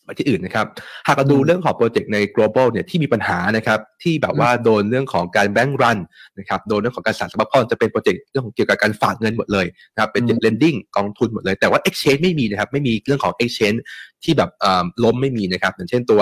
[0.06, 0.68] ไปที่อื่นนะครับ
[1.08, 6.00] หากเราดูเรื่องของ project ใน global เนี่ยที่มีปัญหานะครับ ที่แบบว่าโดนเรื่องของการ bank run
[6.40, 13.80] นะครับ โดนเรื่องของการสั่งสภาพคล่องจะเป็นโปรเจกต์เรื่องของเกี่ยวกับการฝากเงินหมดเลยนะครับ เป็น lending กองทุนหมดเลย แต่ว่า exchange ไม่มีนะครับ ไม่มีเรื่องของ exchange
[14.24, 14.50] ที่แบบ
[15.04, 16.22] ล้มไม่มีนะครับอย่างเช่นตัว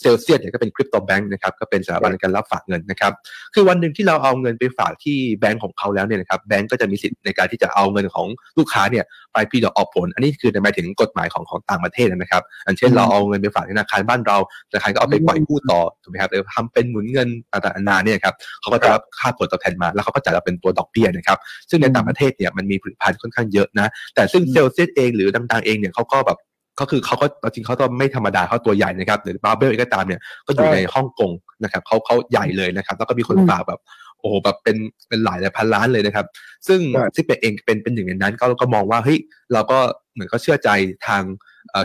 [0.00, 3.12] เซลเซียสเนี่ยก็เป็นคริปโตแบงค์นะครับก็เป็นสถาบันการรับฝากเงินนะครับ
[3.54, 8.26] คือวันหนึ่งที่เราเอาเงินไปฝากที่แบงค์ของเขาแล้วเนี่ยนะครับแบงค์ก็จะมีสิทธิ์ในการที่จะเอาเงินของ
[8.58, 14.36] ลูกค้าเนี่ยไปพี่ดอกออกผล อันนี้คือในหมายถึงกฎหมายของของต่างประเทศนะครับอันเช่นเราเอาเงินไปฝากธนาคารบ้านเรา
[14.70, 21.38] ธนาคารก็เอาไปปล่อยกู้ต่อถูกไหมครับหรือทำเป็นหมุนเงินต่างๆนาเนี่ยครับเขาก็จะรับค่าผลตอบแทนมา แล้วเขาก็จ่ายเราเป็นตัวดอกเบี้ยนะครับ
[21.70, 26.38] ซึ่งในต่างประเทศเนี่ยมันมีผลิตภัณฑ์ค่อนข้างเยอะนะแต่ซึ่งเซลเซียสเองหรือดังๆเองเนี่ยเขาก็แบบ
[26.80, 31.30] ก็คือเขาก็จริงเขาต้องไม่ธรรมดาเขาตัวใหญ่นะครับหรือบาร์เบลเองก็ตามเนี่ยก็อยู่ในฮ่องกง
[31.62, 33.80] นะครับเขาเขาใหญ่เลยนะครับ แล้วก็มีคนฝากแบบ
[34.18, 34.76] โอ้โหแบบเป็น
[35.08, 36.26] เป็นหลายพันล้านเลยนะครับ
[36.68, 36.80] ซึ่ง
[37.14, 39.18] ซิปเองเป็นเป็นหนึ่งในนั้นก็ก็มองว่าเฮ้ย
[39.52, 39.78] เราก็
[40.12, 40.68] เหมือนก็เชื่อใจ
[41.06, 41.22] ทาง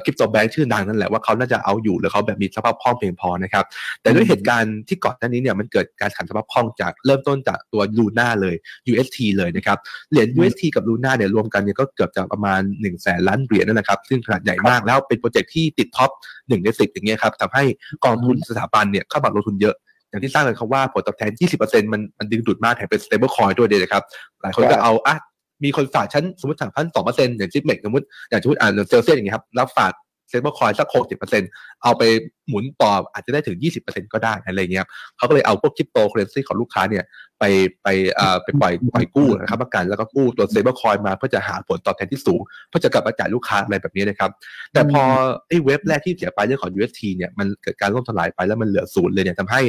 [0.03, 3.65] คริปโตแบงค์ชื่อดังนั่นแหละว่าเขาน่าจะเอาอยู่หรือเขาแบบมีสภาพคล่องเพียงพอนะครับ
[4.01, 8.55] แต่ด้วยเหตุการณ์ที่ก่อนหน้านี้เนี่ยมันเกิดการขาดสภาพคล่องจากเริ่มต้นจากตัว Luna เลย
[8.91, 9.77] UST เลยนะครับ
[10.11, 16.09] เหรียญ UST กับ Luna เนี่ยรวมกันเนี่ยก็เกือบจะประมาณ1นึ่งแสนล้านเหรียญนั่นแหละครับ ซึ่งขนาดใหญ่มากแล้วเป็น project ที่ติด top
[16.47, 17.63] หนึ่งในสิบอย่างเงี้ยครับทำให้
[18.05, 19.75] กองทุนสถาบันเนี่ยเข้ามาลงทุนเยอะ
[20.09, 24.03] อย่างที่ทราบกันครับว่าผลตอบแทน 20%มันมันดึงดูดมากแถมเป็น stable coin ด้วยเลยนะครับ
[24.41, 25.15] หลายคนก็เอาอะ
[25.63, 29.93] มีคนฝากชั้นสมมติฝากพันสองเปอร์เซ็นต์อย่าง Zipmex สมมติอย่างสมมติอ่านเซลเซียอย่างเงี้ยครับรับฝาก
[30.29, 31.49] stable coin สักหกสิบเปอร์เซ็นต์
[31.83, 32.03] เอาไป
[32.49, 37.03] หมุนต่ออาจจะได้ถึงยี่สิบเปอร์เซ็นต์ก็ได้อะไรเงี้ยครับเขาก็เลยเอาพวกคริปโตเคอเรนซีของลูกค้าเนี่ย
[37.39, 37.43] ไป
[37.83, 44.29] ไปเอ่อไปปล่อยปล่อยกู้นะครับประกันแล้วก็กู้ตัว stable coin มาเพื่อจะหาผลตอบแทนที่สูง เพื่อจะกลับมาจ่ายลูกค้าอะไรแบบนี้นะครับ
[44.73, 45.03] แต่พอ
[45.47, 49.61] ไอ้ wave แรกที่เสียไปเรื่องของ UST เนี่ยมันเกิดการล่มสลายไปแล้วมันเหลือศูนย์เลยเนี่ยทำให้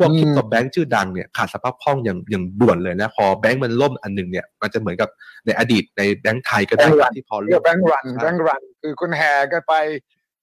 [0.00, 5.08] พวกคริปโตแบงค์ชื่อดังเนี่ยขาดสภาพคล่องอย่างอย่างด่วนเลยนะพอแบงค์มันล่มอันหนึ่งเนี่ยมันจะเหมือนกับ
[5.46, 6.86] ในอดีตในแบงค์ไทยก็ได้
[7.16, 9.74] ที่พอเรียกแบงค์รันแบงค์รันคือคุณแห่กันไป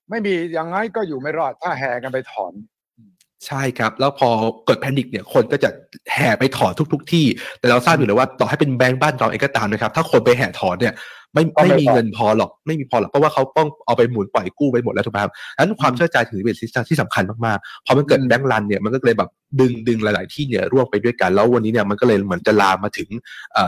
[0.10, 2.54] ไม่มียังไงก็อยู่ไม่รอดถ้าแห่กันไปถอน
[3.46, 4.30] ใช่ครับ แล้วพอ
[4.66, 5.70] เกิดแพนิคเนี่ยคนก็จะ
[6.14, 7.26] แห่ไปถอนทุก ๆที่
[7.60, 10.94] แต่เราทราบอยู่เลยว่าต่อให้เป็นแบงก์บ้านเราเองก็ตามนะครับ ถ้าคนไปแห่ถอนเนี่ย
[11.34, 23.10] ไม่ไม่มีเงินพอหรอกไม่มีพอหรอกเพราะว่าเขาต้องเอาไปหมุนปล่อยกู้ไปหมดแล้วถูกไหมครับนั้นความเชื่อใจถือเป็นสิ่งที่สำคัญมากๆพอมันเกิดแบงก์รันเนี่ยมันก็เลยแบบดึงดึงหลาย ๆ ที่เนี่ยร่วมไปด้วยกัน แล้ววันนี้เนี่ยมันก็เลยเหมือนจะลามมาถึง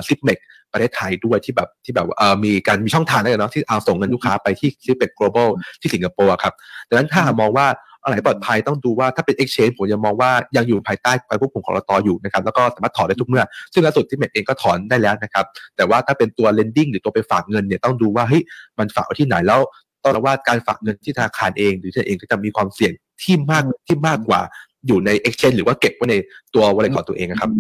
[0.07, 0.37] ซิปเมก
[0.73, 5.49] ประเทศไทยด้วยที่แบบที่แบบเออมีการมีช่องทางได้เนาะที่เอาส่งเงินลูกค้าไปที่ที่เป็น global
[5.81, 6.53] ที่สิงคโปร์ครับ
[6.87, 7.67] ดังนั้นถ้ามองว่า
[8.03, 18.43] อะไรปลอดภัยต้องดูว่าถ้าเป็น exchange ผมยังมองว่ายังอยู่ภายใต้การควบคุมของรตอยู่นะครับแล้วก็สามารถถอนได้ทุกเมื่อ ซึ่งล่าสุดที่เมดเองก็ถอนได้แล้วนะครับแต่ว่าถ้าเป็นตัว lending หรือตัวไปฝากเงินเนี่ยต้องดูว่าเฮ้ย
[18.79, 19.59] มันฝากไว้ที่ไหนแล้ว
[20.03, 24.41] ต้องรู้ว่าการฝากเงินที่ธนาคารเองหรือที่เองก็จะมีความเสี่ยงที่มากที่มากกว่า
[24.87, 26.15] อยู่ใน exchange หรือว่าเก็บไว้ใน
[26.53, 27.51] ตัว wallet ของตัวเองครับ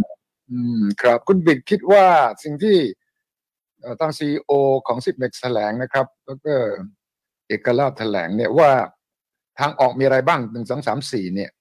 [0.51, 2.05] อืมครับคุณบิ๊กคิดว่า
[2.43, 2.77] สิ่งที่
[3.99, 4.51] ทาง CEO
[4.87, 6.53] ของ Zipmex แถลงนะครับ แล้วก็
[7.47, 8.71] เอกลาภแถลงเนี่ยว่า
[9.59, 11.51] ทางออกมีอะไรบ้างหนึ่งสองสามสี่เนี่ย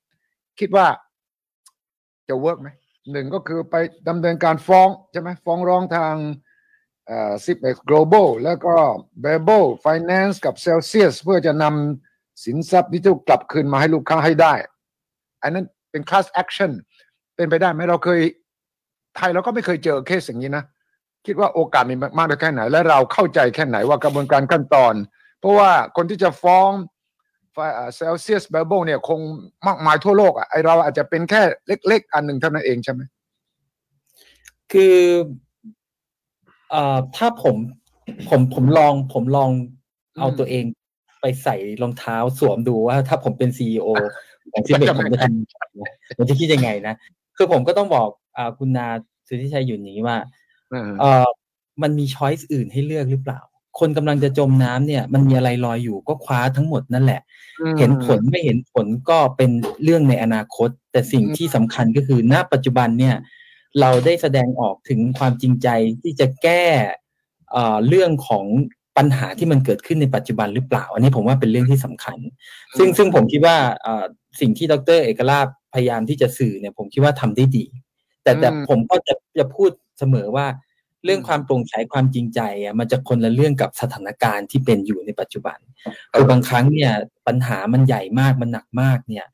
[0.59, 0.87] คิดว่า
[2.29, 2.69] จะ work ไหม
[3.13, 3.77] หนึ่งก็คือไป
[4.09, 6.15] ดำเนินการฟ้องใช่ไหมฟ้องร้องทาง
[7.45, 8.75] Zipmex global แล้วก็
[9.25, 14.55] b a b e finance กับ Celsius เพื่อจะนำสินทรัพย์ที่ถูกกลับคืนมาให้ลูกค้าให้ได้
[15.43, 16.73] อันนั้นเป็น class action
[17.37, 18.21] เป็นไปได้ไหมเราเคย
[19.17, 20.65] ไทยเราก็ไม่เคยเจอเคสอย่างนี้นะ
[21.27, 24.95] คิดว่าโอกาสมีมากน้อยแค่ไหน และเราเข้าใจแค่ไหนว่ากระบวนการขั้นตอน
[25.41, 26.71] เพราะว่าคนที่จะฟ้อง
[27.97, 29.21] Celsius Babel เนี่ยคง
[29.67, 31.41] มากมายทั่วโลกอะไอเราอาจจะเป็นแค่
[31.89, 33.01] เล็ก ๆ อันหนึ่งเท่านั้นเองใช่ไหม
[34.73, 34.97] คือ
[36.71, 37.57] เอ่อถ้าผม
[38.29, 39.51] ผมผมลองผมลอง
[40.21, 40.65] เอาตัวเอง
[41.21, 43.89] ไปใส่รองเท้าสวมดูว่า ถ้าผมเป็นซีอ
[44.53, 46.95] ของที่เบกผมจะทำผมจะคิดยังไงนะ
[47.37, 48.87] คือผมก็ต้องบอกอ่าคุณนา
[49.27, 50.17] สุทธิชัยอยู่นี้ว่า
[51.01, 51.27] เออ
[51.83, 53.41] มันมีช้อยส์อื่นให้เลือกหรือเปล่า
[53.81, 57.21] คนกำลังจะจมน้ำเนี่ย มันมีอะไรลอยอยู่ก็คว้าทั้งหมดนั่นแหละ
[57.79, 59.51] เห็นผลไม่เห็นผลก็เป็น
[59.85, 63.17] เรื่องในอนาคต แต่สิ่งที่สำคัญก็คือณปัจจุบันเนี่ย
[63.81, 65.69] เราได้แสดงออกถึงความจริงใจ
[66.03, 66.65] ที่จะแก้
[67.89, 68.45] เรื่องของ
[68.97, 72.19] ปัญหาที่มันเกิดขึ้นในปัจจุบันหรือเปล่า อันนี้ผมว่าเป็นเรื่องที่สำคัญ
[72.79, 73.57] ซึ่งซึ่งผมคิดว่า
[74.41, 77.65] สิ่งที่ดรเอกราชพยายามที่จะสื่อเนี่ย ผมคิดว่าทำได้ดี
[78.23, 80.47] แต่แต่ผมก็จะจะพูดเสมอว่า
[81.09, 85.59] เรื่องความโปร่งใสความจริงใจอะมันจะคนละเรื่องกับสถานการณ์ที่เป็นอยู่ในปัจจุบัน
[86.13, 86.93] คือบางครั้งเนี่ย
[87.27, 89.27] ปัญหามันใหญ่มากมันหนักมากเนี่ย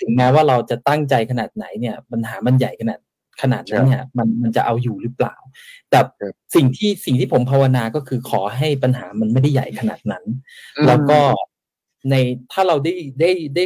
[0.00, 2.98] ถึงแม้ว่าเราจะตั้งใจขนาดไหนเนี่ย ปัญหามันใหญ่ขนาด
[3.42, 5.36] ขนาดนั้นเนี่ยมันมันจะเอาอยู่หรือเปล่า
[5.90, 6.00] แต่
[6.54, 10.24] สิ่งที่สิ่งที่ผมภาวนาก็คือขอให้ปัญหามันไม่ได้ใหญ่ขนาดนั้น
[10.86, 11.20] แล้วก็
[12.10, 12.14] ใน
[12.52, 13.64] ถ้าเราได้ได้ได้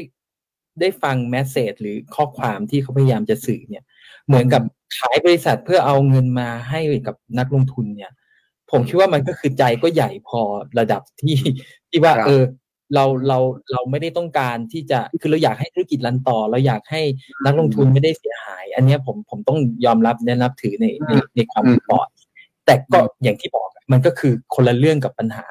[0.80, 3.84] ได้ฟังแมสเซจหรือข้อความที่เขาพยายามจะสื่อเนี่ย
[4.32, 4.62] เหมือนกับ
[4.98, 8.10] ขายบริษัทเพื่อเอาเงินมาให้กับนักลงทุนเนี่ย
[8.70, 10.40] ผมคิดว่ามันก็คือใจก็ใหญ่พอ
[10.78, 11.36] ระดับที่
[11.90, 12.42] ที่ว่า เออ
[12.94, 13.38] เราเรา
[13.72, 17.02] เราไม่ได้ต้องการที่จะคือเราอยากให้ธุรกิจรันต่อ เราอยากให้
[17.44, 22.08] นักลงทุนไม่ได้เสียหาย อันนี้ผมผมต้องยอมรับแนะนับถือในในในความปลอด
[22.66, 25.44] แต่ก็อย่างที่บอกมันก็คือคนละเรื่องกับปัญหา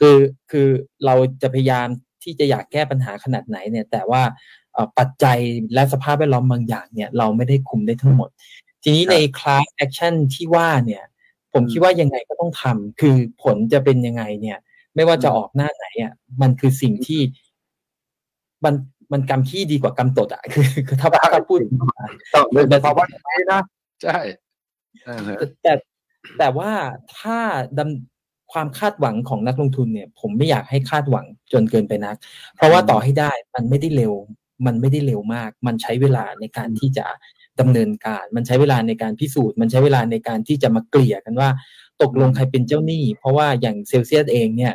[0.00, 0.16] คือ
[0.50, 0.68] คือ
[1.04, 1.86] เราจะพยายาม
[2.22, 4.22] ที่จะอยากแก้ปัญหาขนาดไหนเนี่ย แต่ว่า
[4.98, 5.38] ปัจจัย
[5.74, 8.28] และสภาพแวดล้อมบางอย่างเนี่ยเราไม่ได้คุมได้ทั้งหมด
[8.82, 11.04] ทีนี้ใน class action ที่ว่าเนี่ย
[11.52, 14.58] ผมคิดว่ายังไงก็ต้องทำคือผลจะเป็นยังไงเนี่ย
[14.94, 16.12] ไม่ว่าจะออกหน้าไหนอะ
[16.42, 17.20] มันคือสิ่งที่
[18.64, 18.74] มัน
[19.12, 21.58] มันกำขี้ดีกว่ากำตดอะคือคือถ้าถ้าพูด
[22.70, 23.18] แต่ภาวะนี้
[23.52, 23.62] นะ
[24.02, 24.18] ใช่
[25.62, 25.72] แต่
[26.38, 26.70] แต่ว่า
[27.18, 27.38] ถ้า
[27.78, 32.16] ถามความคาดหวังของนักลงทุนเนี่ย ผมไม่อยากให้คาดหวังจนเกินไปนัก
[32.56, 34.14] เพราะว่าต่อให้ได้มันไม่ได้เร็ว
[34.66, 37.06] มันไม่ได้เร็วมาก มันใช้เวลาในการที่จะ
[37.60, 41.48] ดำเนินการ มันใช้เวลาในการพิสูจน์ มันใช้เวลาในการที่จะมาเกลี่ยกันว่า
[42.02, 44.74] ตกลงใครเป็นเจ้าหนี้ เพราะว่าอย่างเซลเซียสเองเนี่ย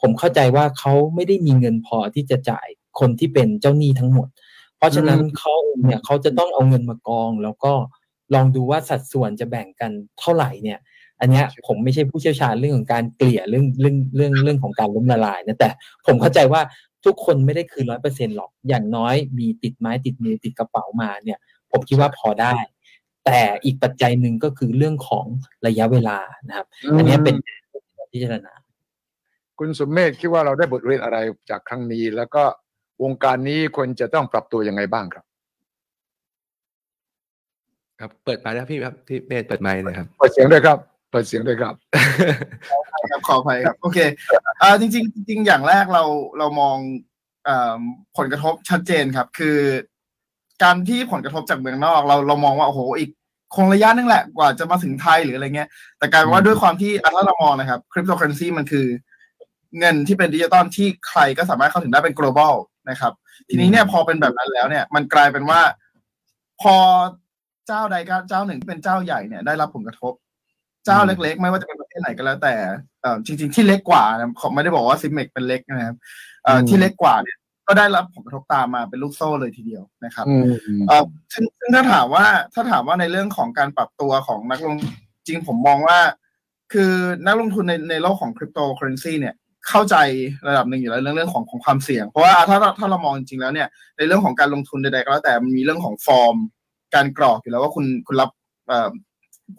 [0.00, 2.68] ผมเข้าใจว่าเขาไม่ได้มีเงินพอที่จะจ่าย
[3.00, 4.28] คนที่เป็นเจ้าหนี้ทั้งหมด
[4.78, 5.54] เพราะฉะนั้นเขา
[5.84, 7.72] เนี่ยเขาจะต้องเอาเงินมากอง แล้วก็
[8.34, 10.78] ลองดูว่าสัดส่วนจะแบ่งกันเท่าไหร่เนี่ย
[11.20, 15.70] อันนี้ผมไม่ใช่ผู้เชี่ยวชาญเรื่องของการเกลี่ยเรื่องเรื่องเรื่องเรื่องของการล้มละลายนะแต่
[16.06, 16.60] ผมเข้าใจว่า
[17.04, 21.38] ทุกคนไม่ได้คืนร้อยเปอร์เซ็นหรอก อย่างน้อยมีติดไม้ติดมือติดกระเป๋ามาเนี่ย
[21.70, 22.54] ผมคิดว่าพอได้
[23.24, 25.26] แต่อีกปัจจัยหนึ่งก็คือเรื่องของ
[25.66, 27.36] ระยะเวลานะครับ อันนี้เป็น
[28.12, 28.52] พิจารณา
[29.58, 31.18] คุณสุมเมธคิดว่าเราได้บทเรียนอะไร
[31.50, 32.42] จากครั้งนี้ แล้วก็
[33.02, 35.24] วงการนี้ควรจะต้องปรับตัวยังไงบ้างครับ
[38.00, 40.78] ครับ เปิดไมค์แล้วพี่ครับพี่เมธเปิดไมค์นะครับเปิดเสียงด้วยครับ
[41.10, 41.74] เปิดเสียงด้วยครับ
[43.10, 43.98] ครับขออภัยครับ โอเค
[44.62, 46.04] อ่าจริงๆจริงอย่างแรกเรา
[46.38, 46.76] เรามอง
[47.48, 47.50] อ
[48.16, 49.58] ผลกระทบชัดเจนครับ คือ
[50.62, 53.10] การที่ผลกระทบจากเมืองนอก เราเรามองว่าโอ้โหอีก
[53.56, 55.68] คงระยะนึงแหละกว่าจะมาถึงไทยหรืออะไรเงี้ย
[55.98, 58.86] แต่กลายเป็นว่าด้วยความที่ถ้าเรามองนะครับคริปโตเคอเรนซีมันคือ
[59.78, 62.54] เงินที่เป็นดิจิตอลที่ใครก็สามารถเข้าถึงได้เป็น global
[62.90, 63.12] นะครับ
[63.48, 65.60] ทีนี้เนี่ยพอเป็นแบบนั้นแล้วเนี่ย มันกลายเป็นว่า
[66.62, 66.74] พอ
[67.66, 70.12] เจ้าใดก็เจ้าหนึ่งเป็นเจ้าใหญ่เนี่ยได้รับผลกระทบ
[70.88, 72.54] เจ้าเล็กๆ ไม่ว่าจะเป็นประเทศไหนก็แล้วแต่
[73.24, 75.96] จริง ๆ ที่เล็กกว่านะผมไม่ได้บอกว่า Zipmex เป็นเล็กนะครับ
[76.68, 77.36] ที่เล็กกว่าเนี่ย
[77.68, 80.26] ก็ได้รับผลกระทบตามมาเป็นลูกโซ่เลยทีเดียวนะครับ
[80.88, 82.24] เออซึ่งถ้าถามว่า
[82.54, 84.76] ถ้าถามว่าในเรื่องของการปรับตัวของนักลงทุน
[85.26, 85.98] จริงผมมองว่า
[86.72, 86.92] คือ
[87.26, 89.34] นักลงทุนในในโลกของคริปโตเคอเรนซีเนี่ย
[89.68, 89.96] เข้าใจ
[90.48, 96.36] ระดับหนึ่งอยู่แล้วเรื่องเรื่องของของความเสี่ยง เพราะว่าถ้าถ้าเรามองจริงแล้วเนี่ยในเรื่องของการลงทุนใดๆก็แล้วแต่มันมีเรื่องของฟอร์ม
[96.94, 98.30] การกรอกอยู่แล้วว่าคุณคุณรับ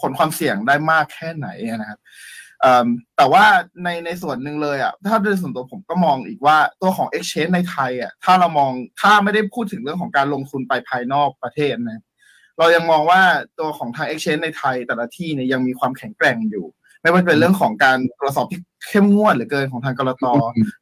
[0.01, 1.99] ผลความเสี่ยงได้มากแค่ไหนนะครับ
[3.17, 3.45] แต่ว่า
[3.83, 8.71] ในในส่วนหนึ่งเลยอะถ้าโดยส่วนตัวผมก็มองอีกว่าตัวของ Exchange ในไทยอะถ้าเรามอง
[9.01, 12.03] ถ้าไม่ได้พูดถึงเรื่องของการลงทุนไปภายนอกประเทศนะ
[12.57, 13.21] เรายังมองว่า
[13.59, 16.65] ตัวของทาง Exchange ในไทย แต่ละที่เนี่ยยังมีความแข็งแกร่งอยู่
[17.01, 20.25] ไม่ว่าจะเป็นเรื่องของการตรวจสอบที่เข้มงวดหรือเกินของทางกรต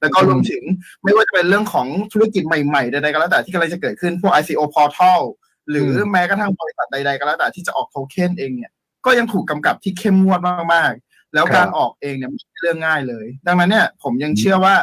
[0.02, 0.64] แล้วก็รวมถึง
[1.04, 5.22] ไม่ว่าจะเป็นเรื่องของธุรกิจใหม่ๆใดๆก็แล้วแต่ที่กำลังจะเกิดขึ้นพวก ICO portal
[5.70, 8.72] หรือแม้กระทั่งบริษัทใดๆก็แล้วแต่ที่จะออกโทเค็นเองเนี่ย
[9.08, 10.40] ก็ยังถูกกำกับที่เข้มงวด
[10.74, 10.94] มาก
[11.34, 14.76] แล้วการออกเองเนี่ยไม่ใช่เรื่องง่ายเลย ดังนั้นเนี่ยผมยังเชื่อว่า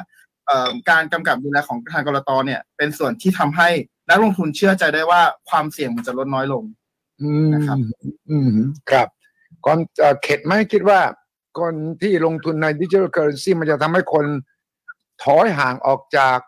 [0.91, 3.69] การกำกับดูแลของทางกรตเนี่ย เป็นส่วนที่ทำให้
[4.09, 6.65] นักลงทุนเชื่อใจได้ว่าความเสี่ยงมันจะลดน้อยลง
[7.55, 7.79] นะครับ
[8.31, 8.53] อืม
[8.91, 9.09] ครับ
[9.67, 9.79] ก่อน
[10.23, 11.01] เข็ดไหมคิดว่า
[11.59, 14.27] ก่อนที่ลงทุนใน digital currency มันจะทำให้คน
[15.23, 16.39] ถอยห่างออกจาก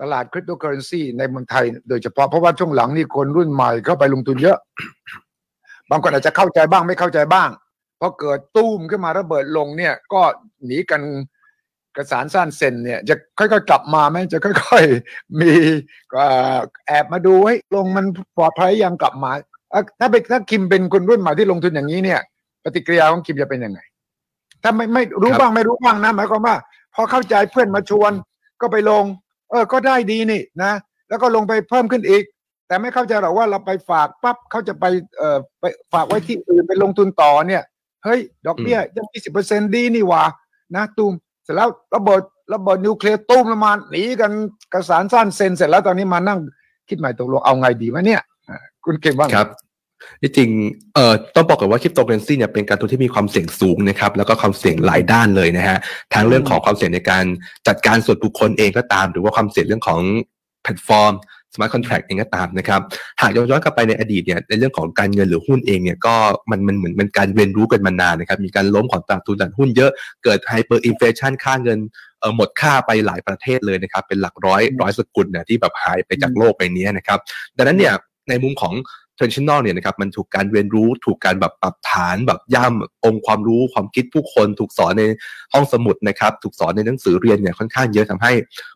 [0.00, 4.58] ตลาดคริปโตเคอเรนซีในเมืองไทยโดยเฉพาะเพราะว่าช่วงหลังนี่คนรุ่นใหม่เข้าไปลงทุนเยอะ
[5.90, 7.48] บางคนอาจจะเข้าใจบ้างไม่เข้าใจบ้าง
[8.00, 10.20] พอเกิดตู้มขึ้นมาระเบิดลงเนี่ย ก็
[10.64, 11.02] หนีกัน
[11.96, 15.52] กระสานซ่านเซ็นเนี่ย จะค่อยๆกลับมาไหมจะค่อย ๆ มี
[16.86, 19.30] แอบมาดูให้ลงมันปลอดภัยยังกลับมา
[20.00, 22.20] ถ้าเป็นถ้าคิมเป็นคนรุ่นใหม่ที่ลงทุนอย่างนี้เนี่ย
[22.64, 23.80] ปฏิกิริยาของคิมจะเป็นยังไง
[24.62, 26.56] ถ้าไม่ไม่รู้บ้างไม่รู้บ้างนะหมายความว่า
[26.94, 28.12] พอเข้าใจเพื่อนมาชวน
[28.60, 29.04] ก็ไปลง
[29.50, 30.72] เออ ก็ได้ดีนี่นะ
[31.08, 32.24] แล้วก็ลงไปเพิ่มขึ้นอีก
[32.70, 34.84] แต่ไม่เข้าใจหรอกว่าเราไปฝากปั๊บเขาจะไป
[35.18, 37.62] เอ่อไปฝากไว้ที่อื่นไปลงทุนต่อเนี่ย
[38.04, 40.24] เฮ้ย ดอกเบี้ยยังยี่สิบเปอร์เซ็นดีนี่หว่า
[40.74, 41.12] นะตูม
[41.44, 42.22] เสร็จแล้วระเบิด
[42.54, 44.32] ระเบิดนิวเคลียร์ตุ้มละมาหนีกัน
[44.72, 46.38] กระสานซ่านเซ็นเสร็จแล้วตอนนี้มานั่ง
[46.88, 49.48] คิดใหม่ตกลงเอาไงดีวะเนี่ยอ่าคุณเก่งว่าไงครับ
[50.22, 50.50] ที่จริง
[50.94, 55.78] เอ่อต้องบอกก่อนว่าคริปโตเคอเรนซีเนี่ยเป็นการลงทุนที่มีความเสี่ยงสูงนะครับแล้วก็ความเสี่ยงหลายด้านเลยนะฮะ
[56.14, 57.24] ทั้งเรื่องของความเสี่ยงในการ
[57.68, 60.00] จัดการส่วนบุคคลเองก็ตาม หรือว่าความเสี่ยงเรื่องของ
[60.62, 61.12] แพลตฟอร์ม
[61.54, 62.80] smart contract เองก็ตามนะครับ
[63.20, 66.14] หากย้อนย้อนกลับไปในอดีตเนี่ยในเรื่องของการเงินหรือหุ้นเองเนี่ยก็
[66.50, 69.90] มันมันเหมือนเป็นการเรียนรู้กันมานานนะครับมีการล้มของตลาดทุนตลาดหุ้นเยอะ
[70.24, 71.78] เกิด hyperinflation ค่าเงิน
[72.20, 77.18] เออหมดค่าไปหลายประเทศเลยนะครับเป็นหลักร้อยร้อยสกุลเนี่ยที่แบบหายไปจากโลกใบนี้นะครับ
[77.56, 77.94] ดังนั้นเนี่ย
[78.28, 78.74] ในมุมของ
[79.18, 85.04] traditional เนี่ยนะครับมันถูกการเรียนรู้ถูกการแบบปรับฐานแบบย่ำองค์ความรู้ความคิดผู้คนถูกสอนใน
[85.52, 88.32] ห้องสมุดนะครับถูกสอนในหนังสือเรียนเนี่ยค่อนข้างเยอะทำให้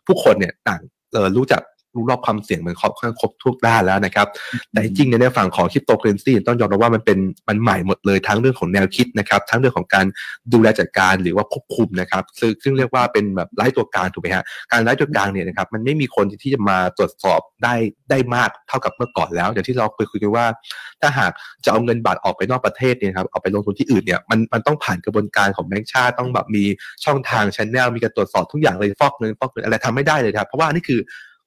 [0.07, 0.81] ผู้คนเนี่ยต่าง
[1.13, 1.61] เออรู้จัก
[1.95, 4.27] รู้รอบความเสี่ยงมันครอบค่อนข้างครบทุกด้านแล้วนะครับ
[4.71, 10.05] แต่จริงๆเนี่ยในฝั่งของคริปโตเคอเรนซีต้องยอมรับว่ามันเป็นมันใหม่หมดเลยทั้งเรื่องของแนวคิดนะครับ ทั้งเรื่องของการ
[10.53, 17.75] ดูแลจัดการหรือว่าควบคุมนะครับซึ่งซึ่งเรียกว่าเป็นแบบไร้ตัวกลางถูกไหมฮะการไร้ตัวกลางเนี่ยนะครับมันไม่มีคนที่จะมาตรวจสอบได้
[18.09, 20.45] ได้มากเท่ากับเมื่อก่อนแล้วอย่างที่เราเคยคุยกันว่า
[21.01, 21.31] ถ้าหาก
[21.65, 26.63] จะเอาเงินบาทออกไปนอกประเทศเนี่ยครับเอาไปลงทุนที่อื่นเนี่ยมันมันต้องผ่านกระบวนการของแบงก์ชาติต้องแบบมี
[27.05, 30.99] ช่องทางชแนลมีการตรวจสอบทุกอย่างเลยฟอกเงินฟอกเงินอะไรทำไม่ได้เลยครับเพราะว่านี่คือ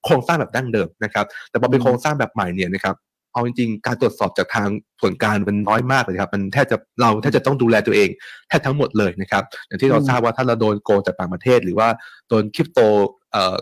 [0.05, 2.95] โครงสร้างแบบดั้งเดิมนะครับ แต่พอเป็นโครงสร้างแบบใหม่เนี่ยนะครับ
[3.33, 4.69] เอาจริงๆ การตรวจสอบจากทาง
[5.01, 8.09] ส่วนการมันน้อยมากเลยครับมันแทบจะเราแทบจะต้องดูแลตัวเอง
[8.49, 11.87] แทบทั้งหมดเลยนะครับ อย่างที่เราทราบว่าถ้าเราโดนโกงจากต่างประเทศ หรือว่า
[12.29, 12.79] โดนคริปโต
[13.31, 13.55] เอ่อ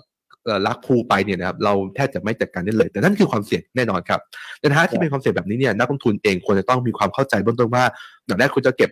[0.46, 4.20] เอ่อลักพูไปเนี่ยนะครับเราแทบจะไม่จัดการได้เลย แต่นั่นคือความเสี่ยงแน่นอนครับ
[4.60, 7.84] แต่ถ้าที่เป็นความเสี่ยงแบบนี้เนี่ยนักลงทุนเองควรจะต้องมีความเข้าใจเบื้องต้นว่า
[8.26, 8.90] อย่างแรกคุณจะเก็บ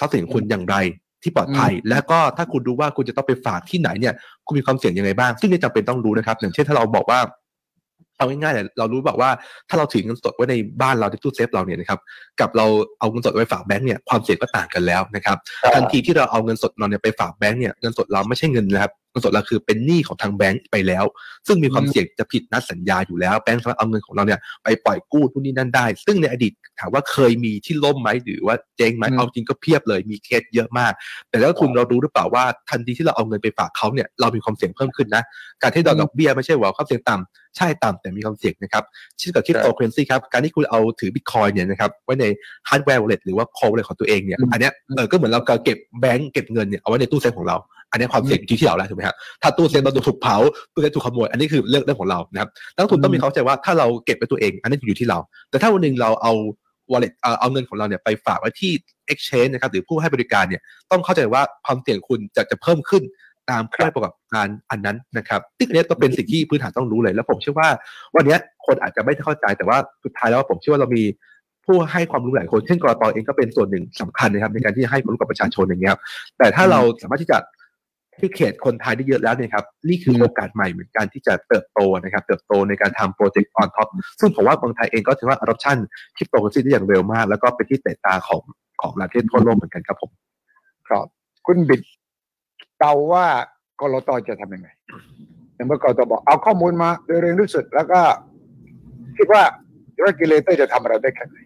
[0.00, 0.76] ทรัพย์สินของคุณอย่างไร
[1.22, 4.14] ที่ปลอดภัย แล้วก็ถ้าคุณรู้ว่าคุณจะต้องไปฝากที่ไหนเนี่ย
[4.46, 7.20] คุณมีความเสี่ยงยังไงบ้าง ซึ่งนี่จำเป็นต้องรู้นะครับ อย่างเช่นถ้าเราบอกว่า
[8.18, 9.30] เอาง่ายๆเลยเรารู้แบบว่า
[9.68, 11.98] ถ้าเราถือเงินสดไว้ในบ้านเราในตู้เซฟเราเนี่ยนะครับ
[12.40, 12.66] กับเรา
[12.98, 15.36] เอาเงินสดไว้ฝากแบงก์เนี่ยความเสี่ยงก็ต่างกันแล้วนะครับ
[15.74, 21.04] ทันทีที่เราเอาเงินสดเราเนี่ยไปฝากแบงก์เนี่ยเงินสดเราไม่ใช่เงินนะครับเงิ นสดเราคือเป็นหนี้ของทางแบงก์ไปแล้ว
[21.46, 30.92] ซึ่งมีความอืมเสี่ยงจะผิดนัดสัญญาอยู่แล้วแบงก์สามารถเอาเงินของเราเนี่ยไปปล่อยกู้ทุนนี้นั่นได้ ซึ่งในอดีตถามว่าเคยมีที่ล่มไหมหรือว่าเจ๊งไหมอืมเอาจริงก็เพียบเลยมีเคสเยอะมาก
[31.28, 35.22] แต่แล้วทุนเรารู้หรือเปล่าว่าทันทีที่เราเอาเงินไปฝากเขาเนี่ยเรามีความเสี่ยงเพิ่มขึ้นนะ
[35.62, 38.84] การที่ดอกดอกเบี้ยไม่ใช่ว่าความเสี่ยงต่ำใช่ต่ำแต่มีความเสี่ยงนะครับ
[39.18, 42.24] เช่นกับคริปโตเคอเรนซีครับการที่คุณเอาถือบิตคอยน์เนี่ยนะครับไว้ใน
[42.68, 47.56] hardware wallet หรือว่า wallet ของตัวเองเนี่ยอืมอันเนี้ยเออก็เหมือนเราเก็บแบงก์เก็บเงินเนี่ยเอาไว้ในตู้เซฟของเรา
[47.90, 50.36] อันนี้ความเสี่ยงอยู่ที่เราแล้วถูกไหมครับถ้าตู้เซฟเราถูกเผา
[50.72, 55.18] ตู้เซฟถูกขโมยอันนี้คือเรื่องเรื่องของเรานะครับนักลงทุนต้องมีความเข้าใจว่าถ้าเราเก็บไว้ตัวเอง อันนี้อยู่ที่เรา
[55.50, 56.32] แต่ถ้าวันหนึ่งเราเอา
[56.92, 58.72] wallet เอ่อเอาเงินของเราเนี่ยไปฝากไว้ที่
[59.12, 63.02] exchange นะครับหรือผู้ให้บริการเนี่ยต้องเข้าใจว่าความเสี่ยงคุณจะจะเพิ่มขึ้น
[63.50, 67.68] ตามผู้ให้ประกอบการอันนั้นนะครับซึ่งอันเนี้ยก็เป็นสิ่งที่พื้นฐานต้องรู้เลย แล้วผมเชื่อว่า
[68.16, 71.04] วันเนี้ยคนอาจจะไม่เข้าใจแต่ว่าสุดท้ายแล้วผมเชื่อว่าเรามี
[71.66, 76.00] ผู้ให้ความรู้หลายคนเช่นก.ล.ต.เองก็เป็นส่วนหนึ่งสำคัญนะครับในการที่จะให้ความรู้กับประชาชนอย่างเงี้ยครับ
[76.38, 77.38] แต่ถ้าเราสามารถที่จะ
[78.20, 83.88] educate คนไทยได้เยอะแล้วเนี่ยครับนี่คือโอกาสใหม่เหมือนกันที่จะเติบโตนะครับเติบโตในการทำโปรเจกต์ on top
[84.20, 85.78] ซึ่งผมว่าเมืองไทยเองก็ถือว่า adoption
[86.16, 88.42] คริปโตเคอเรนซีได้อย่างเร็วมาก แล้วก็เป็นที่เตะตาของ
[88.80, 90.10] ของประเทศทั่วโลกเหมือนกันครับผม
[90.88, 91.06] ครับ
[91.46, 91.80] คุณบิด
[92.78, 93.26] เดาว่า
[93.80, 94.68] ก.ล.ต.จะทำยังไง
[95.54, 98.00] ในเมื่อก.ล.ต.บอกเอาข้อมูลมาโดยเร็วที่สุดแล้วก็
[99.16, 99.42] คิดว่า
[100.06, 101.36] regulator จะทำอะไรได้แค่ไหน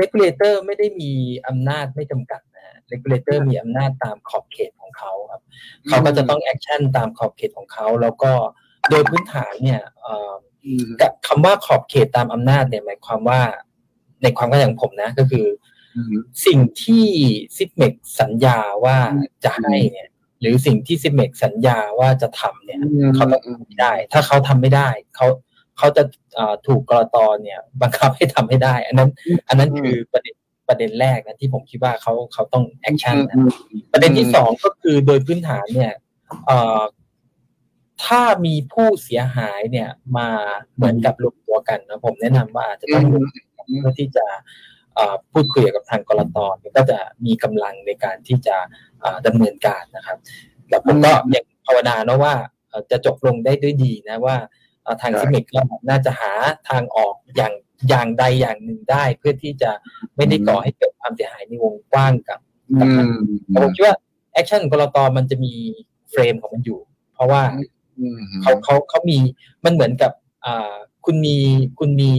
[0.00, 1.12] เอ่อ regulator ไม่ได้มี
[1.48, 5.42] อำนาจไม่จำกัดนะฮะ regulator มีอำนาจตามขอบเขตของเขาครับ
[5.88, 8.32] เขาก็จะต้อง action ตามขอบเขตของเขาแล้วก็
[8.90, 10.32] โดยพื้นฐานเนี่ยเอ่อ
[11.00, 13.40] กับคำว่าขอบเขตตามอำนาจเนี่ยหมายความว่า
[14.22, 15.46] ในความเข้าใจของผมนะก็คื
[15.96, 15.98] อ
[16.46, 17.06] สิ่งที่
[17.56, 18.96] Zipmex สัญญาว่า
[19.44, 20.08] จะให้เนี่ย
[20.40, 22.80] หรือสิ่งที่ Zipmex สัญญาว่าจะทำเนี่ย
[23.14, 25.26] เขาต้องทำให้ได้ ถ้าเขาทำไม่ได้เขา
[25.80, 26.02] เขาจะ
[26.34, 29.10] เอ่อถูกก.ล.ต.เนี่ยบังคับให้ทำให้ได้ อันนั้น
[29.48, 30.34] อันนั้นคือประเด็น
[30.68, 33.36] ประเด็นแรกนะที่ผมคิดว่าเขาเขาต้อง action นะ
[33.92, 35.92] ประเด็นที่สองก็คือโดยพื้นฐานเนี่ย
[36.46, 36.82] เอ่อ
[38.04, 39.88] ถ้ามีผู้เสียหายเนี่ย
[40.18, 40.28] มา
[40.76, 44.26] เหมือนกับรวมตัวกันนะผมแนะนำว่าอาจจะต้องรวมตัวกันเพื่อที่จะ
[44.94, 48.56] เอ่อพูดคุยกับทางกรตเนี่ยก็จะมีกำลังในการที่จะ
[49.00, 50.18] เอ่อดำเนินการนะครับ
[50.68, 52.34] แล้วผมก็ยังภาวนานะว่า
[52.68, 54.59] เอ่อจะจบลงได้ด้วยดีนะว่าเอ่อ
[55.02, 56.32] ทางซิมิกก็น่าจะหา
[56.68, 57.52] ทางออกอย่าง
[57.88, 59.70] อย่างใดอย่างหนึ่งได้ เพื่อที่จะ
[60.16, 62.38] ไม่ได้ก่อให้เกิดความเสียหายในวงกว้างกับ
[62.70, 63.10] อืม
[63.54, 63.96] ผมคิดว่า
[64.32, 65.54] action ก.ล.ต.มันจะมี
[66.10, 66.80] frame ของมันอยู่
[67.14, 67.42] เพราะว่า
[67.98, 69.18] อืมเขาเขาเขามี
[69.64, 70.12] มันเหมือนกับ
[70.44, 70.74] อ่า
[71.06, 71.36] คุณมี
[71.78, 72.12] คุณมี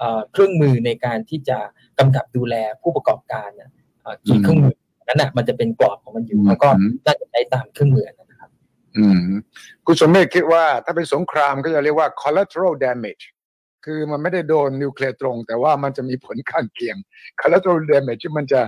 [0.00, 1.58] อ่าเครื่องมือในการที่จะ
[1.98, 3.70] กำกับดูแลผู้ประกอบการน่ะ
[4.04, 4.74] อ่ากี่เครื่องมือ
[5.08, 6.68] นั้นอะมันจะเป็นกรอบของมันอยู่ แล้วก็
[7.06, 8.29] น่าจะใช้ตามเครื่องมือนะครับ
[8.96, 9.22] อืม
[9.86, 13.24] คุณสมเมธคิดว่าถ้าเป็นสงครามก็จะเรียกว่า collateral damage
[13.84, 16.96] คือมันไม่ได้โดนนิวเคลียร์ตรง แต่ว่ามันจะมีผลข้างเคียง
[17.40, 18.60] collateral damage ที่มันจะ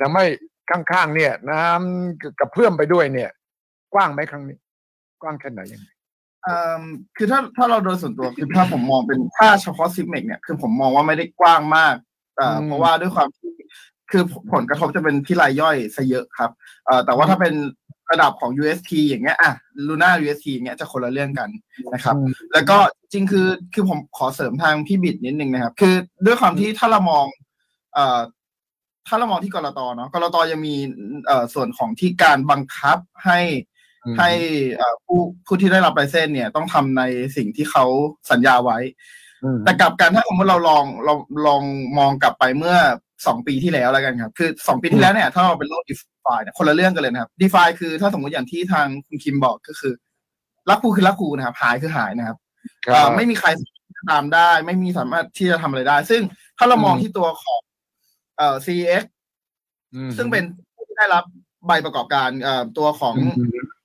[0.00, 0.26] ทำให้
[0.70, 3.30] ข้างๆเนี่ย น้ำกระเพื่อมไปด้วยเนี่ย
[3.94, 4.58] กว้างไหมครั้งนี้
[5.22, 5.88] กว้างแค่ไหนยังไง
[7.16, 11.94] คือถ้าถ้าเราโดยส่วนตัวคือถ้าผมมองเป็นถ้าเฉพาะ Zipmex เนี่ยคือผมมองว่าไม่ได้กว้างมาก
[12.66, 13.50] เพราะว่าด้วยความที่
[14.10, 16.50] คือผลกระทบจะเป็นที่รายย่อยซะเยอะครับ
[17.06, 17.54] แต่ว่าถ้าเป็น
[18.10, 19.52] ระดับของ UST อย่างเงี้ยอะ
[19.86, 21.48] ลูน่า UST อย่างเงี้ยจะคนละเรื่องกัน
[21.94, 22.16] นะครับ
[22.52, 22.78] แล้วก็
[23.12, 25.94] จริงคือคือผมขอเสริมทางพี่บิดนิดนึงนะครับ คือ
[26.26, 27.26] ด้วยความที่ถ้าเรามอง
[27.94, 28.20] เอ่อ
[29.08, 30.76] ถ้าเรามองที่กรตเนาะกรตยังมี
[31.26, 33.40] เอ่อส่วนของที่การบังคับให้
[34.18, 34.30] ให้
[35.04, 37.02] ผู้ผู้ที่ได้รับไลเซนเนี่ยต้องทำใน
[37.36, 37.84] สิ่งที่เขา
[38.30, 38.78] สัญญาไว้
[39.64, 41.14] แต่กลับกันถ้าสมมติเราลองเรา
[41.46, 41.62] ลอง
[41.98, 42.76] มองกลับไปเมื่อ
[43.26, 49.92] สองปีที่แล้วแล้วกันครับ คือสองปีที่แล้วเนี่ย ถ้าเราเป็นโลกดี ฟาเนี่ยคนละเรื่องกันเลยนะครับดีฟาคือถ้าสมมติอย่างที่ทางคุณคิมบอกก็คือ
[50.70, 52.38] รักคูคือรักคูนะครับ หายคือหายนะครับ
[53.16, 53.48] ไม่มีใคร
[54.10, 56.22] ตามได้ ไม่มีสามารถที่จะทำอะไรได้ ซึ่ง
[56.58, 57.60] ถ้าเรามองที่ตัวของ
[58.36, 59.04] เอ่อ CX
[60.16, 61.24] ซึ่งเป็นผู้ที่ได้รับ
[61.66, 63.14] ใบประกอบการเอ่อตัวของ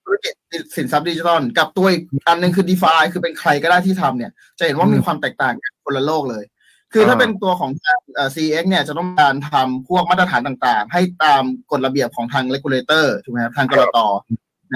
[0.03, 0.33] ธุรกิจ
[0.75, 6.43] สินทรัพย์ดิจิทัลกับตัวอีกอันหนึ่งคือ d e f าคือเป็นใครก็ได้ที่ทำเนี่ย จะเห็นว่ามีความแตกต่างกันคนละโลกเลย
[6.93, 7.71] คือถ้าเป็นตัวของ
[8.15, 13.97] เอ่อ CX เนี่ยจะต้องการทำพวกมาตรฐานต่างๆ ให้ตามกฎระเบียบของทาง regulator ถูกไหมครับทางกรต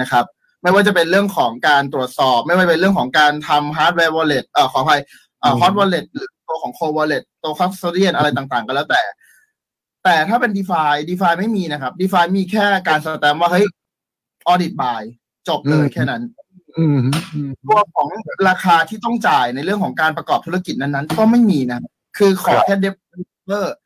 [0.00, 0.24] นะครับ
[0.62, 5.00] ไม่ว่าจะเป็นเรื่องของการตรวจสอบ ไม่ว่าจะเป็นเรื่องของการทำ hardware wallet เอ่อขออภัย
[5.40, 9.02] เอ่อ hot wallet หรือตัวของ cold wallet ตัว custodian อะไรต่างๆ ก็แล้วแต่
[10.04, 13.66] แต่ถ้าเป็น d e f า d e f าไม่มีนะครับ d e f ามีแค่การสแตมป์ว่าเฮ้ย
[14.52, 15.02] audit by
[15.48, 16.22] จบเลยแค่นั้น
[17.64, 18.08] ตัวของ
[18.48, 21.93] ราคาที่ต้องจ่ายในเรื่องของการประกอบธุรกิจนั้นๆ ก็ไม่มีนะคื
[22.28, 23.76] อขอแค่ developer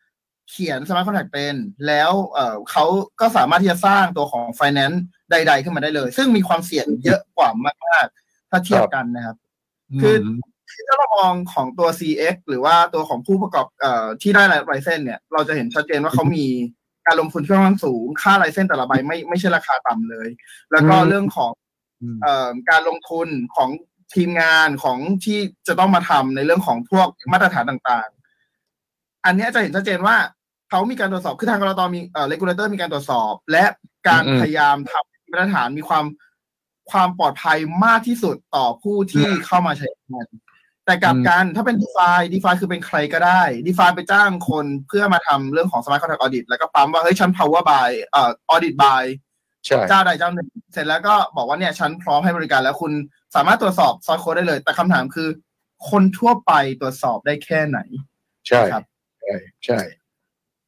[0.50, 1.54] เขียน smart contract เป็น
[1.86, 2.84] แล้วเออเขา
[3.20, 7.48] ก็สามารถที่จะสร้างตัวของไฟแนนซ์ใด ๆ ขึ้นมาได้เลย ซึ่งมีความเสี่ยงเยอะกว่า
[7.86, 9.36] มากๆ ถ้าเทียบกันนะครับ
[10.02, 10.16] คือ
[10.86, 16.46] ถ้าเรามองของตัว CEX หรือว่าตัวของผู้ประกอบเอ่อที่ได้ license เนี่ย เราจะเห็นชัดเจนว่าเขามี
[17.06, 20.28] การลงทุนที่ค่อนข้างสูง ค่า license แต่ละใบไม่ไม่ใช่ราคาต่ำเลย
[20.72, 21.52] แล้วก็เรื่องของ
[22.22, 23.70] เอ่อการลงทุนของ
[24.14, 25.38] ทีมงานของที่
[25.68, 28.17] จะต้องมาทำในเรื่องของพวกมาตรฐานต่างๆ
[29.24, 30.16] อันนี้จะเห็นชัดเจนว่า
[30.70, 33.64] เขามีการตรวจสอบคือทางก.ล.ต.มีเอ่อ regulator มีการตรวจสอบ และ
[34.08, 36.04] การพยายามทำมาตรฐานมีความ
[36.90, 40.26] ความปลอดภัยมากที่สุดต่อผู้ที่เข้ามาใช้งาน
[40.86, 47.90] แต่กลับกันถ้าเป็น DeFi d e f าคือเป็นใครก็ได้ d e f าไปจ้างคนเพื่อมาทำเรื่องของ smart contract audit แล้วก็ปั๊มว่าเฮ้ยฉัน power by
[48.12, 49.04] เอ่อ audit by
[49.88, 52.92] เจ้าใดเจ้าหนึ่ง เสร็จแล้วก็บอกว่าเนี่ยฉันพร้อมให้บริการแล้วคุณ
[53.36, 55.28] สามารถตรวจสอบซอสโค้ดได้เลย แต่คำถามคือ
[55.90, 57.78] คนทั่วไปตรวจสอบได้แค่ไหน
[58.46, 58.84] ใช่ครับ
[59.28, 59.80] ใช่ใช่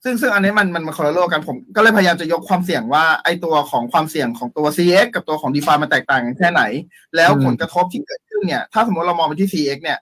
[0.05, 6.63] ซึ่งซึ่งอันนี้มันมันมาคนละโลกกันผม ก็เลยพยายามจะยกความเสี่ยงว่าไอตัวของความเสี่ยงของตัว CX กับตัวของ d e f ามันแตกต่างกันแค่ไหน
[7.17, 9.99] แล้วผลกระทบที่เกิดขึ้นเนี่ย ถ้าสมมติเรามองไปที่ CX เนี่ย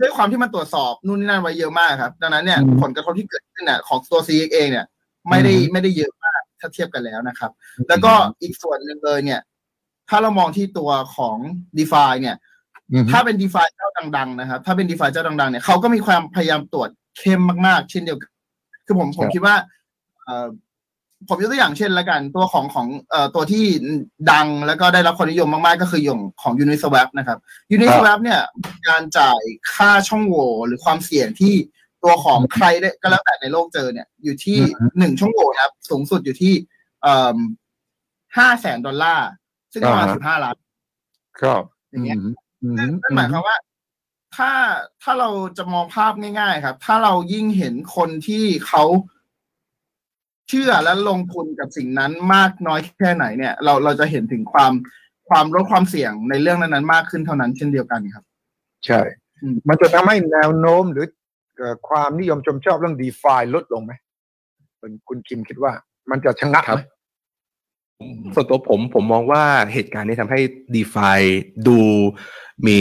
[0.00, 4.86] ด้วยความที่มันตรวจสอบนู่นนี่นั่นไว้เยอะมากครับ ดังนั้นเนี่ยผลกระทบที่เกิดขึ้นเนี่ยของตัว CX เองเนี่ย
[5.28, 7.50] ไม่ได้ไม่ได้เยอะมากถ้าเทียบกันแล้วนะครับ
[7.88, 8.12] แล้วก็
[8.42, 9.40] อีกส่วนหนึ่งเลยเนี่ย
[10.08, 11.36] ถ้าเรามองที่ตัวของ
[11.78, 12.36] d e f าเนี่ย
[13.12, 18.30] ถ้าเป็น d e f าเจ้าดังๆนะครับ ถ้าเป็น d e f าเจ้าดังๆเนี่ยเขาก็มีความพยายามตรวจเข้มมากๆ เช่นเดียวกัน
[18.86, 19.54] คือผมผมคิดว่า
[21.28, 23.64] ผมยกตัวอย่างเช่นละกัน ตัวของของเอ่อตัวที่
[24.32, 27.38] ดังแล้วก็ได้รับความนิยมมากๆ ก็คืออย่างของ Uniswap นะครับ
[27.74, 28.40] Uniswap เนี่ย
[28.88, 29.40] การจ่าย
[29.74, 31.54] ค่าช่องโหว่หรือความเสี่ยงที่
[32.02, 34.58] ตัวของใครได้ก็แล้วแต่ในโลกเจอเนี่ย อยู่ที่
[34.98, 36.54] หนึ่งช่องโหว่ครับสูงสุดอยู่ที่
[37.02, 37.38] เอ่อ
[38.36, 39.28] ห้าแสนดอลลาร์
[39.72, 40.56] ซึ่งประมาณสิบห้าล้าน
[41.40, 42.16] ครับอย่างเงี้ย
[42.78, 43.56] นั่นหมายความว่า
[44.36, 44.50] ถ้า
[45.02, 48.84] ถ้าเราจะมองภาพง่ายๆครับ ถ้าเรายิ่งเห็นคนที่เขา
[50.48, 54.72] เชื่อและลงทุนกับสิ่งนั้นมากน้อยแค่ไหนเนี่ย เราเราจะเห็นถึงความ
[55.28, 58.24] ความลดความเสี่ยงในเรื่องนั้นๆมากขึ้นเท่านั้นเช่นเดียวกันครับ
[58.86, 59.00] ใช่
[59.68, 61.06] มันจะทำให้แนวโน้มหรือ
[61.88, 63.92] ความนิยมชมชอบเรื่องดีฟาลดลงไหม
[65.08, 65.72] คุณคิมคิดว่า
[66.10, 66.80] มันจะชะงักไหม
[68.34, 70.40] ส่วนตัวผมผมมองว่าเหตุการณ์นี้ทำให้
[70.74, 71.10] ดีฟา
[71.66, 71.78] ดู
[72.66, 72.80] มี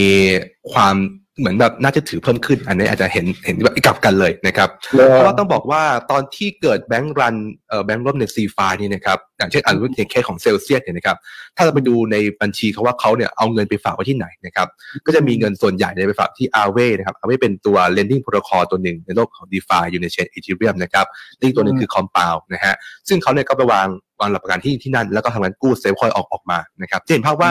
[0.74, 0.96] ความ
[1.40, 4.70] เหมือนแบบน่าจะถือเพิ่มขึ้น อันนี้อาจจะเห็นเห็นแบบกลับกันเลยนะครับ
[5.10, 7.36] เพราะว่าต้องบอกว่าตอนที่เกิดแบงก์รัน
[7.70, 11.18] เอ่อแบงก์ร่มในซีฟานี่นะครับ อย่างเช่นอันรุ่นเคสของเซลเซียสเนี่ยนะครับ
[11.56, 14.68] ถ้าเราไปดูในบัญชีเขาว่าเขาเนี่ยเอาเงินไปฝากไว้ที่ไหนนะครับ
[15.06, 21.06] ก็จะมีเงินส่วนใหญ่ไปฝากที่อาเวนะครับอาเวเป็นตัว lending protocol ตัวหนึ่งในโลกของ d e f าอยู่ใน chain Ethereum นะครับ
[21.40, 22.76] อีกตัวหนึ่งคือ Compound นะฮะ
[23.08, 23.88] ซึ่งเขาเนี่ยก็ไปวาง
[24.22, 27.50] วางหลักประกันที่ที่นั่น แล้วก็ทำการกู้ stablecoin ออกออกมานะครับเห็นภาพว่า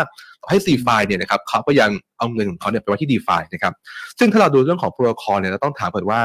[0.51, 3.73] ให้ CeFi เนี่ยนะครับเขาก็ยังเอาเงินของเขาเนี่ยไปไว้ที่ DeFi นะครับ
[4.18, 6.21] ซึ่งถ้าเราดูเรื่องของโปรโตคอลเนี่ยเราต้องถามก่อนว่า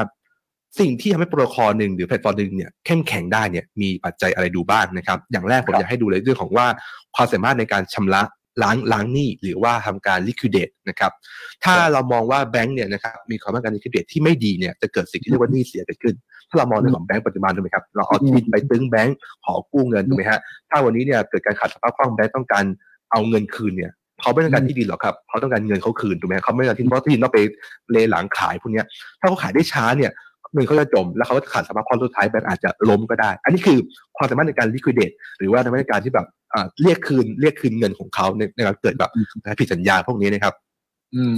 [0.80, 6.66] สิ่งที่ทำให้โปรโตคอลหนึ่งหรือแพลตฟอร์มหนึ่งเนี่ยเข้มแข็งได้เนี่ยมีปัจจัยอะไรดูบ้างนะครับ อย่างแรกผมอยากให้ดูเลยเรื่องของว่า
[7.16, 8.22] ความสามารถในการชำระ
[8.62, 11.12] ล้างล้างหนี้หรือว่าทำการ liquidate นะครับ
[11.64, 16.14] ถ้าเรามองว่าแบงก์เนี่ยนะครับมีความต้องการ liquidate ที่ไม่ดีเนี่ยจะเกิดสิ่งที่เรียกว่าหนี้เสียเกิดขึ้น
[16.48, 20.40] ถ้าเรามองในของแบงก์ปัจจุบันถูกไหมครับเราเอาที่ดินไปตึงแบงก์ขอกู้เงินถูกไหมฮะ
[20.70, 22.64] ถ้าวันนี้เนี่ยเกิดการขาดสภาพคล่องแบงก์ต้องการ
[23.12, 27.38] เอาเงินคืนเนี่ยเขาไม่ต้องการที่ดินหรอกครับเขาต้องการเงินเขาคืนถูกไหมเขาไม่ต้องการที่เพราะที่ดินต้องไป
[27.90, 28.86] เลหลังขายพวกเนี้ย
[29.20, 30.10] ถ้าเขาขายได้ช้าเนี่ย
[30.54, 33.78] เงินเขาจะจมแล้วเขาขาดสภาพคล่องสุดท้ายแบงก์อาจจะล้มก็ได้ อันนี้คือ
[34.16, 36.26] ความสามารถในการ liquidate หรือว่าในการที่แบบ
[36.82, 39.10] เรียกคืนเรียกคืนเงินของเขาในในการเกิดแบบ
[39.58, 40.54] ผิดสัญญาพวกนี้นะครับ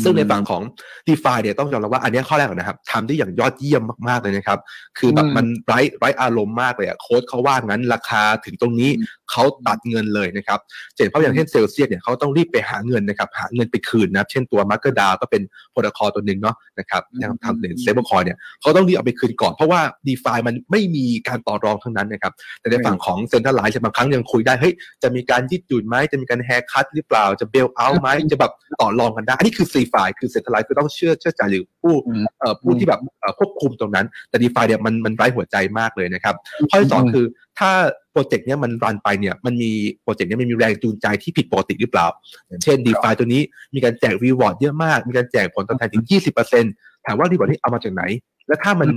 [0.03, 0.63] ซึ่งในฝั่งของ
[1.07, 4.59] d e f าเนี่ยต้องยอมรับว่าอันนี้ข้อแรกก่อนนะครับทำได้อย่างยอดเยี่ยมมากๆเลยนะครับ
[4.99, 8.91] คือแบบมันไร้ไร้อารมณ์มากเลยอะโค้ดเขาว่างั้นราคาถึงตรงนี้
[9.33, 10.59] เขาตัดเงินเลยนะครับ
[10.95, 29.67] เช่นเพราะอย่างเช่นเซลเซียสเนี่ยเขาต้องรีบไปหาเงินนะครับหาเงินไปคืนนะเช่นตัว MakerDAO ก็เป็นโปรโตคอลตัวหนึ่งเนาะนะครับยังทำใน stablecoin เนี่ยเขาต้องรีบเอาไปคืนก่อน เพราะว่า d e f ามันไม่มีการต่อรองทั้งนั้นนะครับแต่ในฝั่งของ centralized บางครั้งยังคุยได้เฮ้ยจะมีการยืดหยุ่นไหมจะมีการ haircut หรือเปล่าจะ bailout ไหมจะแบบต่อรองกันได้อันนี้คือ
[29.73, 31.95] CeFi คือ centralized คือต้องเชื่อเชื่อใจหรือผู้
[32.41, 33.01] เอ่อผู้ที่แบบ
[33.39, 36.35] ควบคุมตรงนั้น แต่ DeFi เนี่ยมันมันไร้หัวใจมากเลยนะครับ
[36.71, 37.27] ข้อที่สองคือ
[37.59, 37.71] ถ้า
[38.08, 39.71] โป รเจกต์เนี้ยมัน run ไปเนี่ยมันมี
[40.03, 42.07] โปรเจกต์เนี้ยมันมีแรงจูงใจที่ผิดปกติหรือเปล่า
[42.49, 43.43] อย่างเช่น DeFi ตัวนี้
[43.75, 46.05] มีการแจก reward เยอะมาก มีการแจกผลตอบแทนถึง
[46.55, 48.03] 20%ถามว่า reward นี้เอามาจากไหน
[48.47, 48.89] และถ้ามัน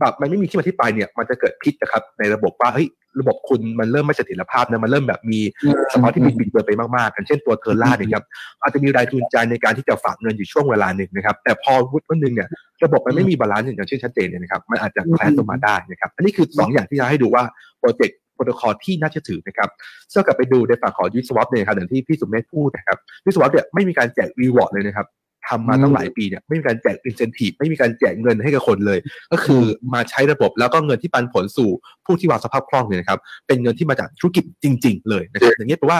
[0.00, 2.88] แบบมันไม่มีที่มาที่ไปเนี่ยมันจะเกิดพิษนะครับในระบบว่าเฮ้ย
[3.20, 5.40] ระบบคุณมันเริ่มไม่เสถียรภาพนะมันเริ่มแบบมี
[5.92, 8.24] สภาพที่บิดบิดเบือนไปมากๆกันเช่นตัว Terra เนี่ยครับ
[8.62, 12.48] อาจจะมีแรงจูงใจในการที่จะฝากเงินอยู่ช่วงเวลาหนึ่งนะครับ แต่พอวุฒิวันหนึ่งเนี่ย
[12.84, 17.42] ระบบมันไม่มี balance อย่างเช่นชัดเจนเนี่ยนะครับมันอาจจะ crash ลงมาได้นะครับ อันนี้คือ 2 อย่างที่จะให้ดูว่า
[17.80, 19.69] โปรเจกต์ โปรโตคอลที่น่าเชื่อถือนะครับ
[20.09, 25.07] เชื่อกลับไปดูในฝั่งของยูสวอปเนี่ยครับอย่างที่พี่สุมเมธพูดนะครับยูสวอปเนี่ยไม่มีการแจกรีวอร์ดเลยนะครับ
[25.47, 28.99] ทำมาตั้งหลายปีเนี่ยไม่มีการแจกอินเซนティブไม่มีการแจกเงินให้กับคนเลย
[29.31, 31.69] ก็คือมาใช้ระบบแล้วก็เงินที่ปันผลสู่
[32.05, 35.99] ผู้ที่วางสภาพคล่องเนี่ยนะครับเป็นเงินที่มาจากธุรกิจจริง ๆ เลยนะครับอย่างนี้แปลว่า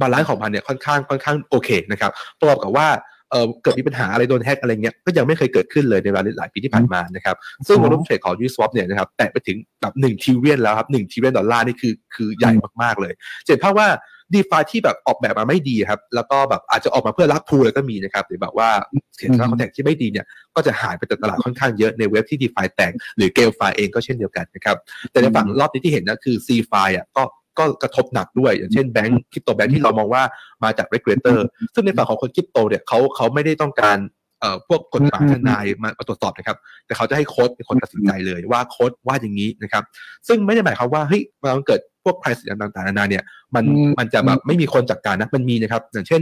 [0.00, 2.86] บาลานซ์ของมันเนี่ยค่อนข้างค่อนข้างโอเคนะครับประกอบกับว่า
[3.31, 7.35] เออเกิดมีปัญหาอะไรโดน hack อะไรเงี้ยก็ยังไม่เคยเกิดขึ้นเลยในเวลาหลายปีที่ผ่านมานะครับ
[7.67, 12.51] ซึ่ง volume trade ของ Uniswap เนี่ยนะครับแตะไปถึงแบบหนึ่ง trillion แล้วครับหนึ่ง trillion ดอลลาร์นี่คือคือใหญ่
[12.81, 13.13] มากๆเลย
[13.45, 13.87] เจ็บเพราะว่า
[14.35, 18.69] DeFi ที่แบบออกแบบมาไม่ดีครับ แล้วก็แบบอาจจะออกมาเพื่อ rug pull เลยก็มีนะครับ หรือแบบว่า
[19.15, 20.25] เขียน contract ที่ไม่ดีเนี่ย
[20.55, 24.77] ก็จะหายไปจากตลาดค่อนข้างเยอะใน wave ที่ DeFi แตกหรือ GameFi เองก็เช่นเดียวกันนะครับ
[25.11, 27.23] แต่ในฝั่งรอบนี้ที่เห็นนะคือ CeFi อะก็
[27.59, 30.23] ก็กระทบหนักด้วย อย่างเช่นแบงก์คริปโตแบงก์ที่เรามองว่า
[30.63, 33.97] มาจาก regulator ซึ่งในฝั่งของคนคริปโตเนี่ยเขาเขาไม่ได้ต้องการ
[34.41, 39.83] เอ่อพวกกฎหมายทนายมาตรวจสอบนะครับ แต่เขาจะให้โค้ดเป็นคนตัดสินใจเลยว่าโค้ดว่าอย่างนี้นะครับ
[40.27, 41.21] ซึ่งไม่ได้หมายความว่าเฮ้ย
[41.57, 43.23] มันเกิดพวก crisis ต่างๆนานาเนี่ย
[43.55, 43.65] มัน
[43.99, 46.21] มันจะแบบไม่มีคนจัดการนะมันมีนะครับ อย่างเช่น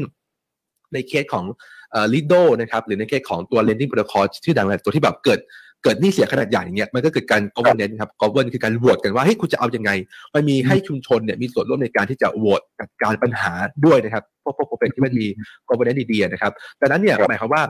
[0.94, 1.46] ในเคสของ
[1.92, 5.40] เอ่อ Lido นะครับหรือในเคสของตัว lending protocol ชื่อดังเลยตัวที่แบบเกิด
[5.84, 9.92] เกิดหนี้เสียขนาดใหญ่เงี้ยมันก็เกิดการ governance ครับ govern คือการโหวตกันว่าเฮ้ยคุณจะเอายังไง
[10.36, 13.52] มันมีให้ชุมชนเนี่ยมีส่วนร่วมในการที่จะโหวตจัดการปัญหา
[13.86, 15.28] ด้วยนะครับพวกพวกโปรเจกต์ที่มันมี
[15.70, 16.52] governance ดีๆนะครับ
[16.82, 17.64] ดังนั้นเนี่ยหมายความว่า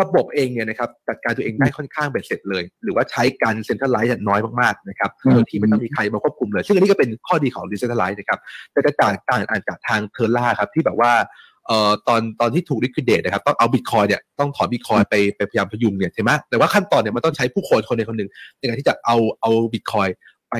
[0.00, 8.40] ระบบเองเนี่ยนะครับจัดการตัวเองได้ค่อนข้างเบ็ดเสร็จเลย หรือว่าใช้การ centralize น้อยมากๆนะครับโดยที่ไม่ต้องมีใครมาควบคุมเลย ซึ่งอันนี้ก็เป็นข้อดีของ decentralize นะครับ
[8.72, 11.12] แต่จะต่างต่างอ่านจากทาง Terra ครับที่แบบว่า
[11.66, 20.08] เอ่อตอนตอนที่ถูก liquidate นะครับต้องเอาบิตคอยน์เนี่ยต้องถอนบิตคอยน์ไปไปพยายามพยุงเนี่ยใช่ไหมแต่ว่าขั้นตอนเนี่ยมันต้องใช้ผู้คนคนใดคนหนึ่งในการที่จะเอาเอาบิตคอยน์
[20.50, 20.54] ไป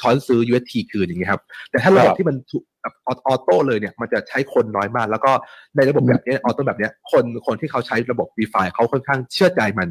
[0.00, 2.36] ช้อนซื้อ UST คืนอย่างเงี้ยครับ แต่ถ้าระบบที่มัน
[2.82, 5.32] แบบ auto เลยเนี่ย มันจะใช้คนน้อยมาก แล้วก็
[5.76, 9.88] ในระบบแบบนี้ auto แบบนี้คนคนที่เขาใช้ระบบ d e f าเขาค่อนข้างเชื่อใจมัน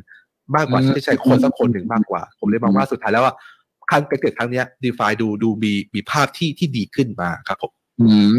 [0.55, 3.33] มากกว่าที่ใช้คนสักคนหนึ่งมากกว่า ผมเลยมองว่าสุดท้ายแล้วว่า
[3.89, 7.78] ครั้งเกิดครั้งนี้ d e f าดูดูมีมีภาพที่ที่ดีขึ้นมาครับผมอืม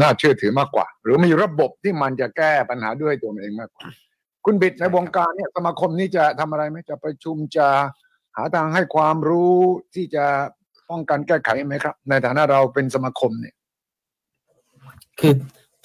[0.00, 3.86] น่าเชื่อถือมากกว่า หรือมีระบบที่มันจะแก้ปัญหาด้วยตัวเองมากกว่า
[4.44, 7.68] คุณบิดในวงการเนี่ยสมาคมนี้จะทำอะไรไหมจะประชุมจะ
[8.36, 9.56] หาทางให้ความรู้
[9.94, 10.24] ที่จะ
[10.90, 13.54] ป้องกันแก้ไขไหมครับ ในฐานะเราเป็นสมาคมเนี่ย
[15.20, 15.34] คือ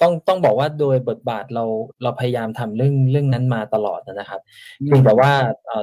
[0.00, 1.64] ต้องต้องบอกว่าโดยบทบาทเรา
[2.02, 4.40] เราพยายามทำเรื่องเรื่องนั้นมาตลอดนะครับ
[4.84, 5.32] เพียงแต่ว่า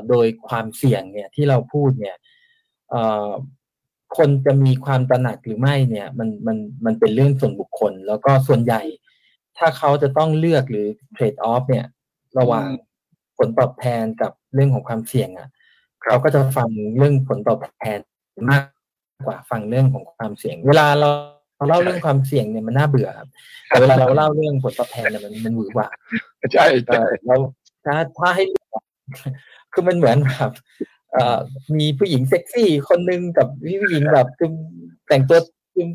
[0.10, 2.16] โดยความเสี่ยงเนี่ยที่เราพูดเนี่ย
[4.18, 8.82] คนจะมีความตระหนักหรือไม่เนี่ย มันมันมันเป็นเรื่องส่วนบุคคล แล้วก็ส่วนใหญ่
[9.58, 11.86] ถ้าเขาจะต้องเลือกหรือเทรดออฟเนี่ย
[12.40, 12.68] ระหว่าง
[13.38, 15.50] ผลตอบแทนกับเรื่องของความเสี่ยงอะ
[16.04, 18.00] เขาก็จะฟังเรื่องผลตอบแทน
[18.50, 18.64] มาก
[19.26, 21.10] กว่าฟังเรื่องของความเสี่ยง เวลาเรา
[21.56, 23.30] เราเล่าเรื่องความเสี่ยงเนี่ยมันน่าเบื่อครับ
[23.68, 25.88] แต่เวลาเราเล่าเรื่องผลตอบแทนเนี่ยมันมันหวือหวา
[26.54, 27.40] ใช่ใช่แล้ว
[27.86, 28.46] ถ้าถ้าให้
[29.74, 30.93] คือมันเหมือนแบบเอ่อ
[31.80, 33.48] มีผู้หญิงเซ็กซี่คนนึงกับ
[33.82, 34.28] ผู้หญิงแบบ
[35.08, 35.40] แต่งตัว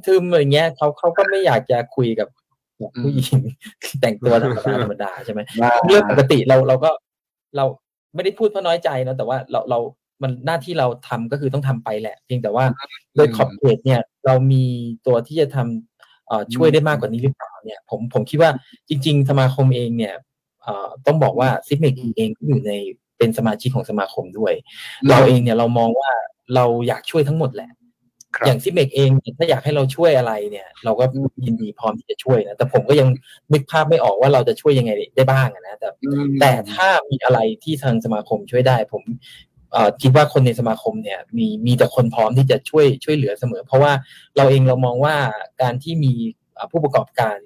[0.06, 2.28] ทึมๆอะไรเงี้ยเขาเขาก็ไม่อยากจะคุยกับ
[3.02, 3.38] ผู้หญิง
[4.00, 5.40] แต่งตัวธรรมดาธรรมดาใช่ไหม
[5.86, 6.90] เรื่องปกติเราเราก็
[7.56, 7.64] เรา
[8.14, 9.78] ไม่ได้พูดเพราะน้อยใจนะแต่ว่าเราเรา
[10.22, 12.64] มันหน้าที่เราทำก็คือต้องทำไปแหละ เพียงแต่ว่า
[13.16, 14.64] โดยขอบเขตเนี่ย เรามี
[15.06, 18.50] ตัวที่จะทำช่วยได้มากกว่านี้หรือเปล่าเนี่ย ผมผมคิดว่า
[18.88, 20.14] จริง ๆ สมาคมเองเนี่ย
[21.06, 22.72] ต้องบอกว่า Zipmex เองก็อยู่ใน
[23.18, 24.52] เป็นสมาชิกของสมาคมด้วย
[25.08, 26.10] เราเองเนี่ยเรามองว่า
[26.54, 27.70] เราอยากช่วยทั้งหมดแหละ
[28.46, 31.04] อย่าง Zipmex เองถ้าอยากให้เราช่วยอะไรเนี่ย เราก็
[31.44, 33.08] ยินดีพร้อมที่จะช่วยนะแต่ผมก็ยัง
[33.52, 35.88] นึกภาพไม่ออกว่าเราจะช่วยยังไงได้บ้างนะแต่
[36.40, 39.02] แต่ถ้ามีอะไรที่ทางสมาคมช่วยได้ ผม
[40.02, 43.92] คิดว่าคนในสมาคมเนี่ยมีมีแต่คนพร้อมที่จะช่วยช่วยเหลือเสมอ เพราะว่า
[44.36, 45.16] เราเองเรามองว่า
[45.62, 46.12] การที่มี
[46.70, 47.36] ผู้ประกอบการ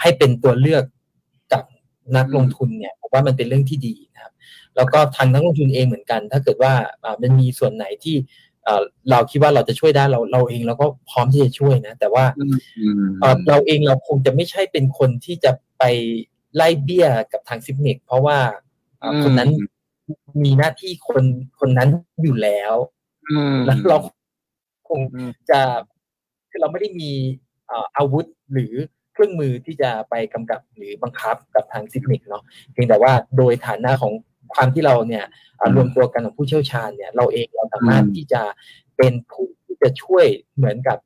[0.00, 0.95] ให้เป็นตัวเลือกกับ
[2.16, 4.32] นักลงทุนเนี่ยผมว่ามันเป็นเรื่องที่ดีนะครับ
[4.76, 6.72] แล้วก็ทางนักลงทุนเองเหมือนกัน ถ้าเกิดว่า
[7.22, 8.16] มันมีส่วนไหนที่
[9.10, 12.24] เราคิดว่าเราจะช่วยได้เราเราเองเราก็พร้อมที่จะช่วยนะ แต่ว่า
[13.48, 15.84] เราเองเราคงจะไม่ใช่เป็นคนที่จะไป
[16.54, 18.38] ไล่เบี้ยกับทางซิปเนกเพราะว่า
[19.22, 19.50] คนนั้น
[20.44, 21.24] มีหน้าที่คน
[21.60, 21.88] คนนั้น
[22.22, 22.74] อยู่แล้ว
[23.66, 23.98] แล้วเรา
[24.88, 25.00] คง
[25.50, 25.60] จะ
[26.50, 27.10] คือเราไม่ได้มี
[27.96, 28.74] อาวุธหรือ
[29.16, 32.42] เครื่องมือที่จะไปกำกับหรือบังคับกับทางซิปเนกเนาะ
[32.72, 34.12] เพียงแต่ว่าโดยฐานะของ
[34.54, 35.24] ความที่เราเนี่ย
[35.74, 38.42] รวมตัวกันของผู้เชี่ยวชาญเนี่ย เราเองเราสามารถที่จะ
[38.96, 40.98] เป็นผู้ที่จะช่วยเหมือนกับ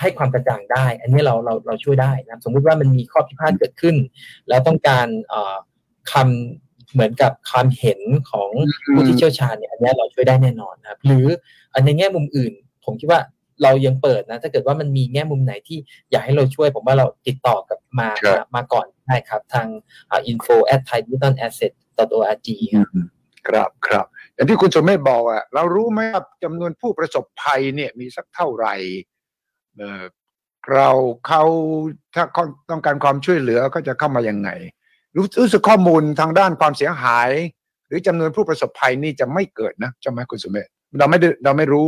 [0.00, 3.96] ให้ความกระจ่างได้ อันนี้เราเราเราช่วยได้นะสมมุติว่ามันมีข้อพิพาทเกิดขึ้น
[4.48, 5.06] แล้วต้องการ
[6.12, 8.00] คำเหมือนกับความเห็น
[8.30, 8.50] ของ
[8.92, 11.26] ผู้ที่เชี่ยวชาญเนี่ยอันนี้เราช่วยได้แน่นอนนะครับ หรือ
[11.84, 12.52] ในแง่มุมอื่น
[12.84, 13.20] ผมคิดว่า
[13.62, 15.78] เรายังเปิดนะ ถ้าเกิดว่ามันมีแง่มุมไหนที่
[16.10, 18.08] อยากให้เราช่วย ผมว่าเราติดต่อกับมา
[18.54, 19.68] มาก่อนได้ครับ ทาง
[20.30, 21.72] info at thai digital asset
[22.18, 22.48] org
[23.48, 28.74] ครับครับอย่างที่คุณสมเมธบอกอะเรารู้ไหมว่าจำนวนผู้ประสบภัยเนี่ยมีสักเท่าไหร่
[29.78, 30.02] เออ
[30.74, 30.90] เรา
[31.26, 31.42] เขา
[32.14, 32.24] ถ้า
[32.70, 34.50] ต้องการความช่วยเหลือก็จะเข้ามายังไง
[35.16, 37.30] รู้สึกข้อมูลทางด้านความเสียหาย
[37.86, 41.86] หรือจำนวนผู้ประสบภัยนี่จะไม่เกิดนะใช่ไหมคุณสมเมธเราไม่เราไม่รู้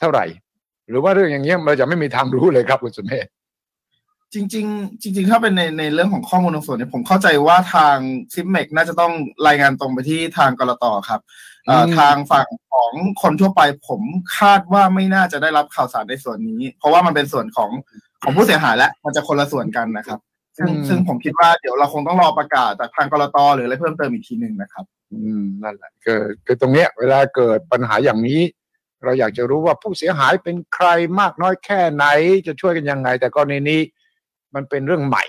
[0.00, 0.24] เท่าไหร่
[0.88, 3.26] หรือว่าเรื่องอย่างเงี้ยเราจะไม่มีทางรู้เลยครับคุณสมเมธ
[4.34, 7.96] จริง ๆ จริง ๆ ถ้าเป็นในในเรื่องของข้อมูลส่วนเนี่ยผมเข้าใจว่าทาง
[8.34, 9.12] ซิปเมกน่าจะต้อง
[9.46, 11.20] รายงานตรงไปที่ทางกรตครับ
[11.98, 14.00] ทางฝั่งของคนทั่วไปผม
[14.38, 17.70] คาดว่าไม่น่าจะได้รับข่าวสารในส่วนนี้ เพราะว่ามันเป็นส่วนของ
[18.22, 20.18] ของผู้เสียหายและมันจะคนละส่วนกันนะครับ
[20.56, 28.40] ซึ่งซึ่งผมคิดว่าเดี๋ยวเราคงต้องรอประกาศจากทางกรตหรืออะไรเพิ่มเติมอีกทีหนึ่งนะครับ อืมนั่นแหละคือคือตรงเนี้ยเวลาเกิดปัญหาอย่างนี้
[29.04, 30.88] เราอยากจะรู้ว่าผู้เสียหายเป็นใคร
[31.20, 32.04] มากน้อยแค่ไหน
[32.46, 33.80] จะช่วยกันยังไง แต่กรณีนี้
[34.54, 35.24] มันเป็นเรื่องใหม่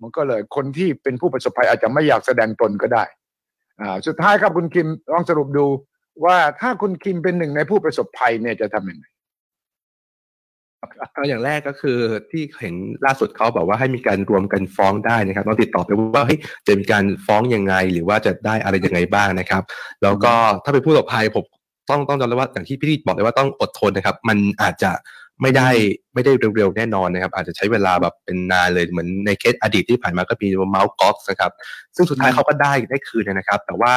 [0.00, 3.04] มันก็เลยคนที่เป็นผู้ประสบภัยอาจจะไม่อยากแสดงตนก็ได้
[3.80, 5.66] อ่าสุดท้ายครับคุณคิมลองสรุปดู
[6.24, 9.06] ว่าถ้าคุณคิมเป็นหนึ่งในผู้ประสบภัยเนี่ยจะทำยังไง
[11.28, 11.98] อย่างแรกก็คือ
[12.30, 12.74] ที่เห็น
[13.04, 19.62] ล่าสุดเขาบอกว่าให้มีการรวมกันฟ้องได้นะครับต้องติดต่อไปว่าเฮ้ยจะมีการฟ้องยังไง หรือว่าจะได้อะไรยังไงบ้างนะครับ
[20.02, 20.34] แล้วก็
[20.64, 21.44] ถ้าเป็นผู้ประสบภัยผม
[21.90, 24.90] ต้องต้องจำเลยว่าอย่างที่พี่บอกเลยว่าต้องอดทนนะครับ มันอาจจะ
[25.42, 25.68] ไม่ได้
[26.14, 31.52] ไม่ได้เร็วๆแน่นอนนะครับ อาจจะใช้เวลาแบบเป็นนานเลยเหมือนในเคสอดีตที่ผ่านมาก็มีเมาส์กอล์ฟนะครับ
[31.96, 33.92] ซึ่งสุดท้ายเขาก็ได้ได้คืนนะครับ แต่ว่า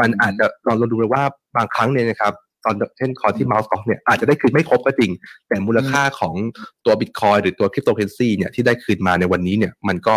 [0.00, 1.22] มันอาจจะเราเราดูเลยว่า
[1.56, 2.32] บางครั้งเนี่ยนะครับ
[2.64, 3.64] ตอนเช่นคอที่ Mt.
[3.66, 5.10] Gox เนี่ยอาจจะได้คืนไม่ครบก็จริง
[5.48, 6.34] แต่มูลค่าของ
[6.84, 10.16] ตัวบิตคอยน์หรือตัวคริปโตเคอเรนซีเนี่ยที่ได้คืนมาในวันนี้เนี่ยมันก็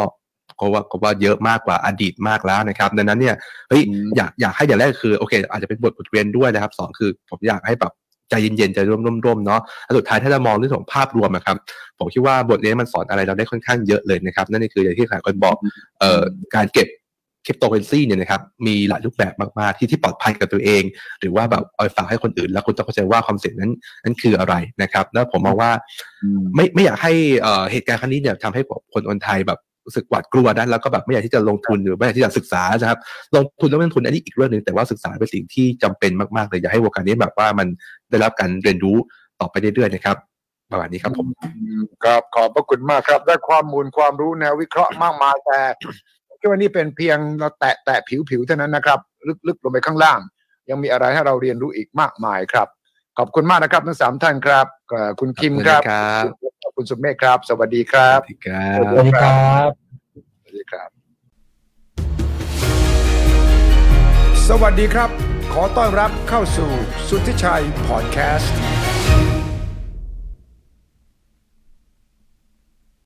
[0.59, 3.35] ก็ว่าก็ว่าเยอะมากกว่าอดีตมากแล้วนะครับ ดังนั้นเนี่ย
[3.69, 3.81] เฮ้ย
[4.15, 7.93] อยากอยากให้อย่างแรกคือโอเค อาจจะเป็นบทบทเรียนด้วยนะครับสองคือผมอยากให้แบบ
[8.29, 8.79] ใจเย็นๆใจ
[9.25, 9.61] ร่มๆเนาะ
[9.97, 11.55] สุดท้ายถ้าเรามองเรื่องของภาพรวมนะครับ
[11.99, 15.55] ผมคิดว่าบทเรียนมันสอนอะไรเราได้ค่อนข้างเยอะเลยนะครับ นั่นคืออย่างที่หลายคนบอก
[15.99, 16.23] เอ่อ
[16.55, 16.87] การเก็บ
[17.45, 20.83] คริปโตเคอเรนซีเนี่ยนะครับมีหลายรูปแบบมากๆที่ที่ปลอดภัยกับตัวเอง
[21.19, 23.71] หรือว่าแบบเอาฝากให้คนอื่น แล้วคุณต้องเข้าใจว่าความเสี่ยงนั้น
[24.03, 25.71] นั้นคืออะไรนะครับ แล้วผมมองว่า
[26.55, 27.13] ไม่ไม่อยากให้
[27.71, 28.61] เหตุการณ์ครั้งนี้เนี่ยทำให้
[28.93, 32.99] คนคนไทยแบบ รู้สึกหวาดกลัวนะแล้วก็แบบไม่อยากที่จะลงทุนหรือไม่อยากที่จะศึกษานะครับ
[33.35, 37.67] ลงทุนแล้วลงทุนอันนี้อีกเรื่องหนึ่งแต่ว่าศึกษาเป็นสิ่งที่จำเป็นมากๆเลยอยากให้วงการนี้แบบว่ามัน
[38.09, 38.97] ได้รับการเรียนรู้
[39.39, 40.17] ต่อไปเรื่อยๆนะครับ
[40.71, 41.27] ประมาณนี้ครับผม
[42.03, 45.59] ครับขอบพระคุณมากครับ ได้ความมูลความรู้แนววิเคราะห์มากมายแต่
[46.39, 48.99] คิดว่านี่เป็นเพียงเราแตะแตะผิวๆเท่านั้นนะครับ
[49.47, 50.19] ลึกๆลงไปข้างล่าง
[50.69, 52.67] ยังมีอะไรให้เราเรียนรู้อีกมากมายครับ
[53.17, 54.65] ขอบคุณมากนะครับทั้งสามท่านครับ
[55.19, 55.81] คุณคิมครับ
[56.79, 59.69] คุณสุเมฆครับ สวัสดีครับ สวัสดีครับ
[60.57, 60.89] ดีครับ
[64.47, 65.09] สวัสดีครับ
[65.53, 66.71] ขอต้อนรับเข้าสู่
[67.07, 68.55] สุทธิชัยพอดแคสต์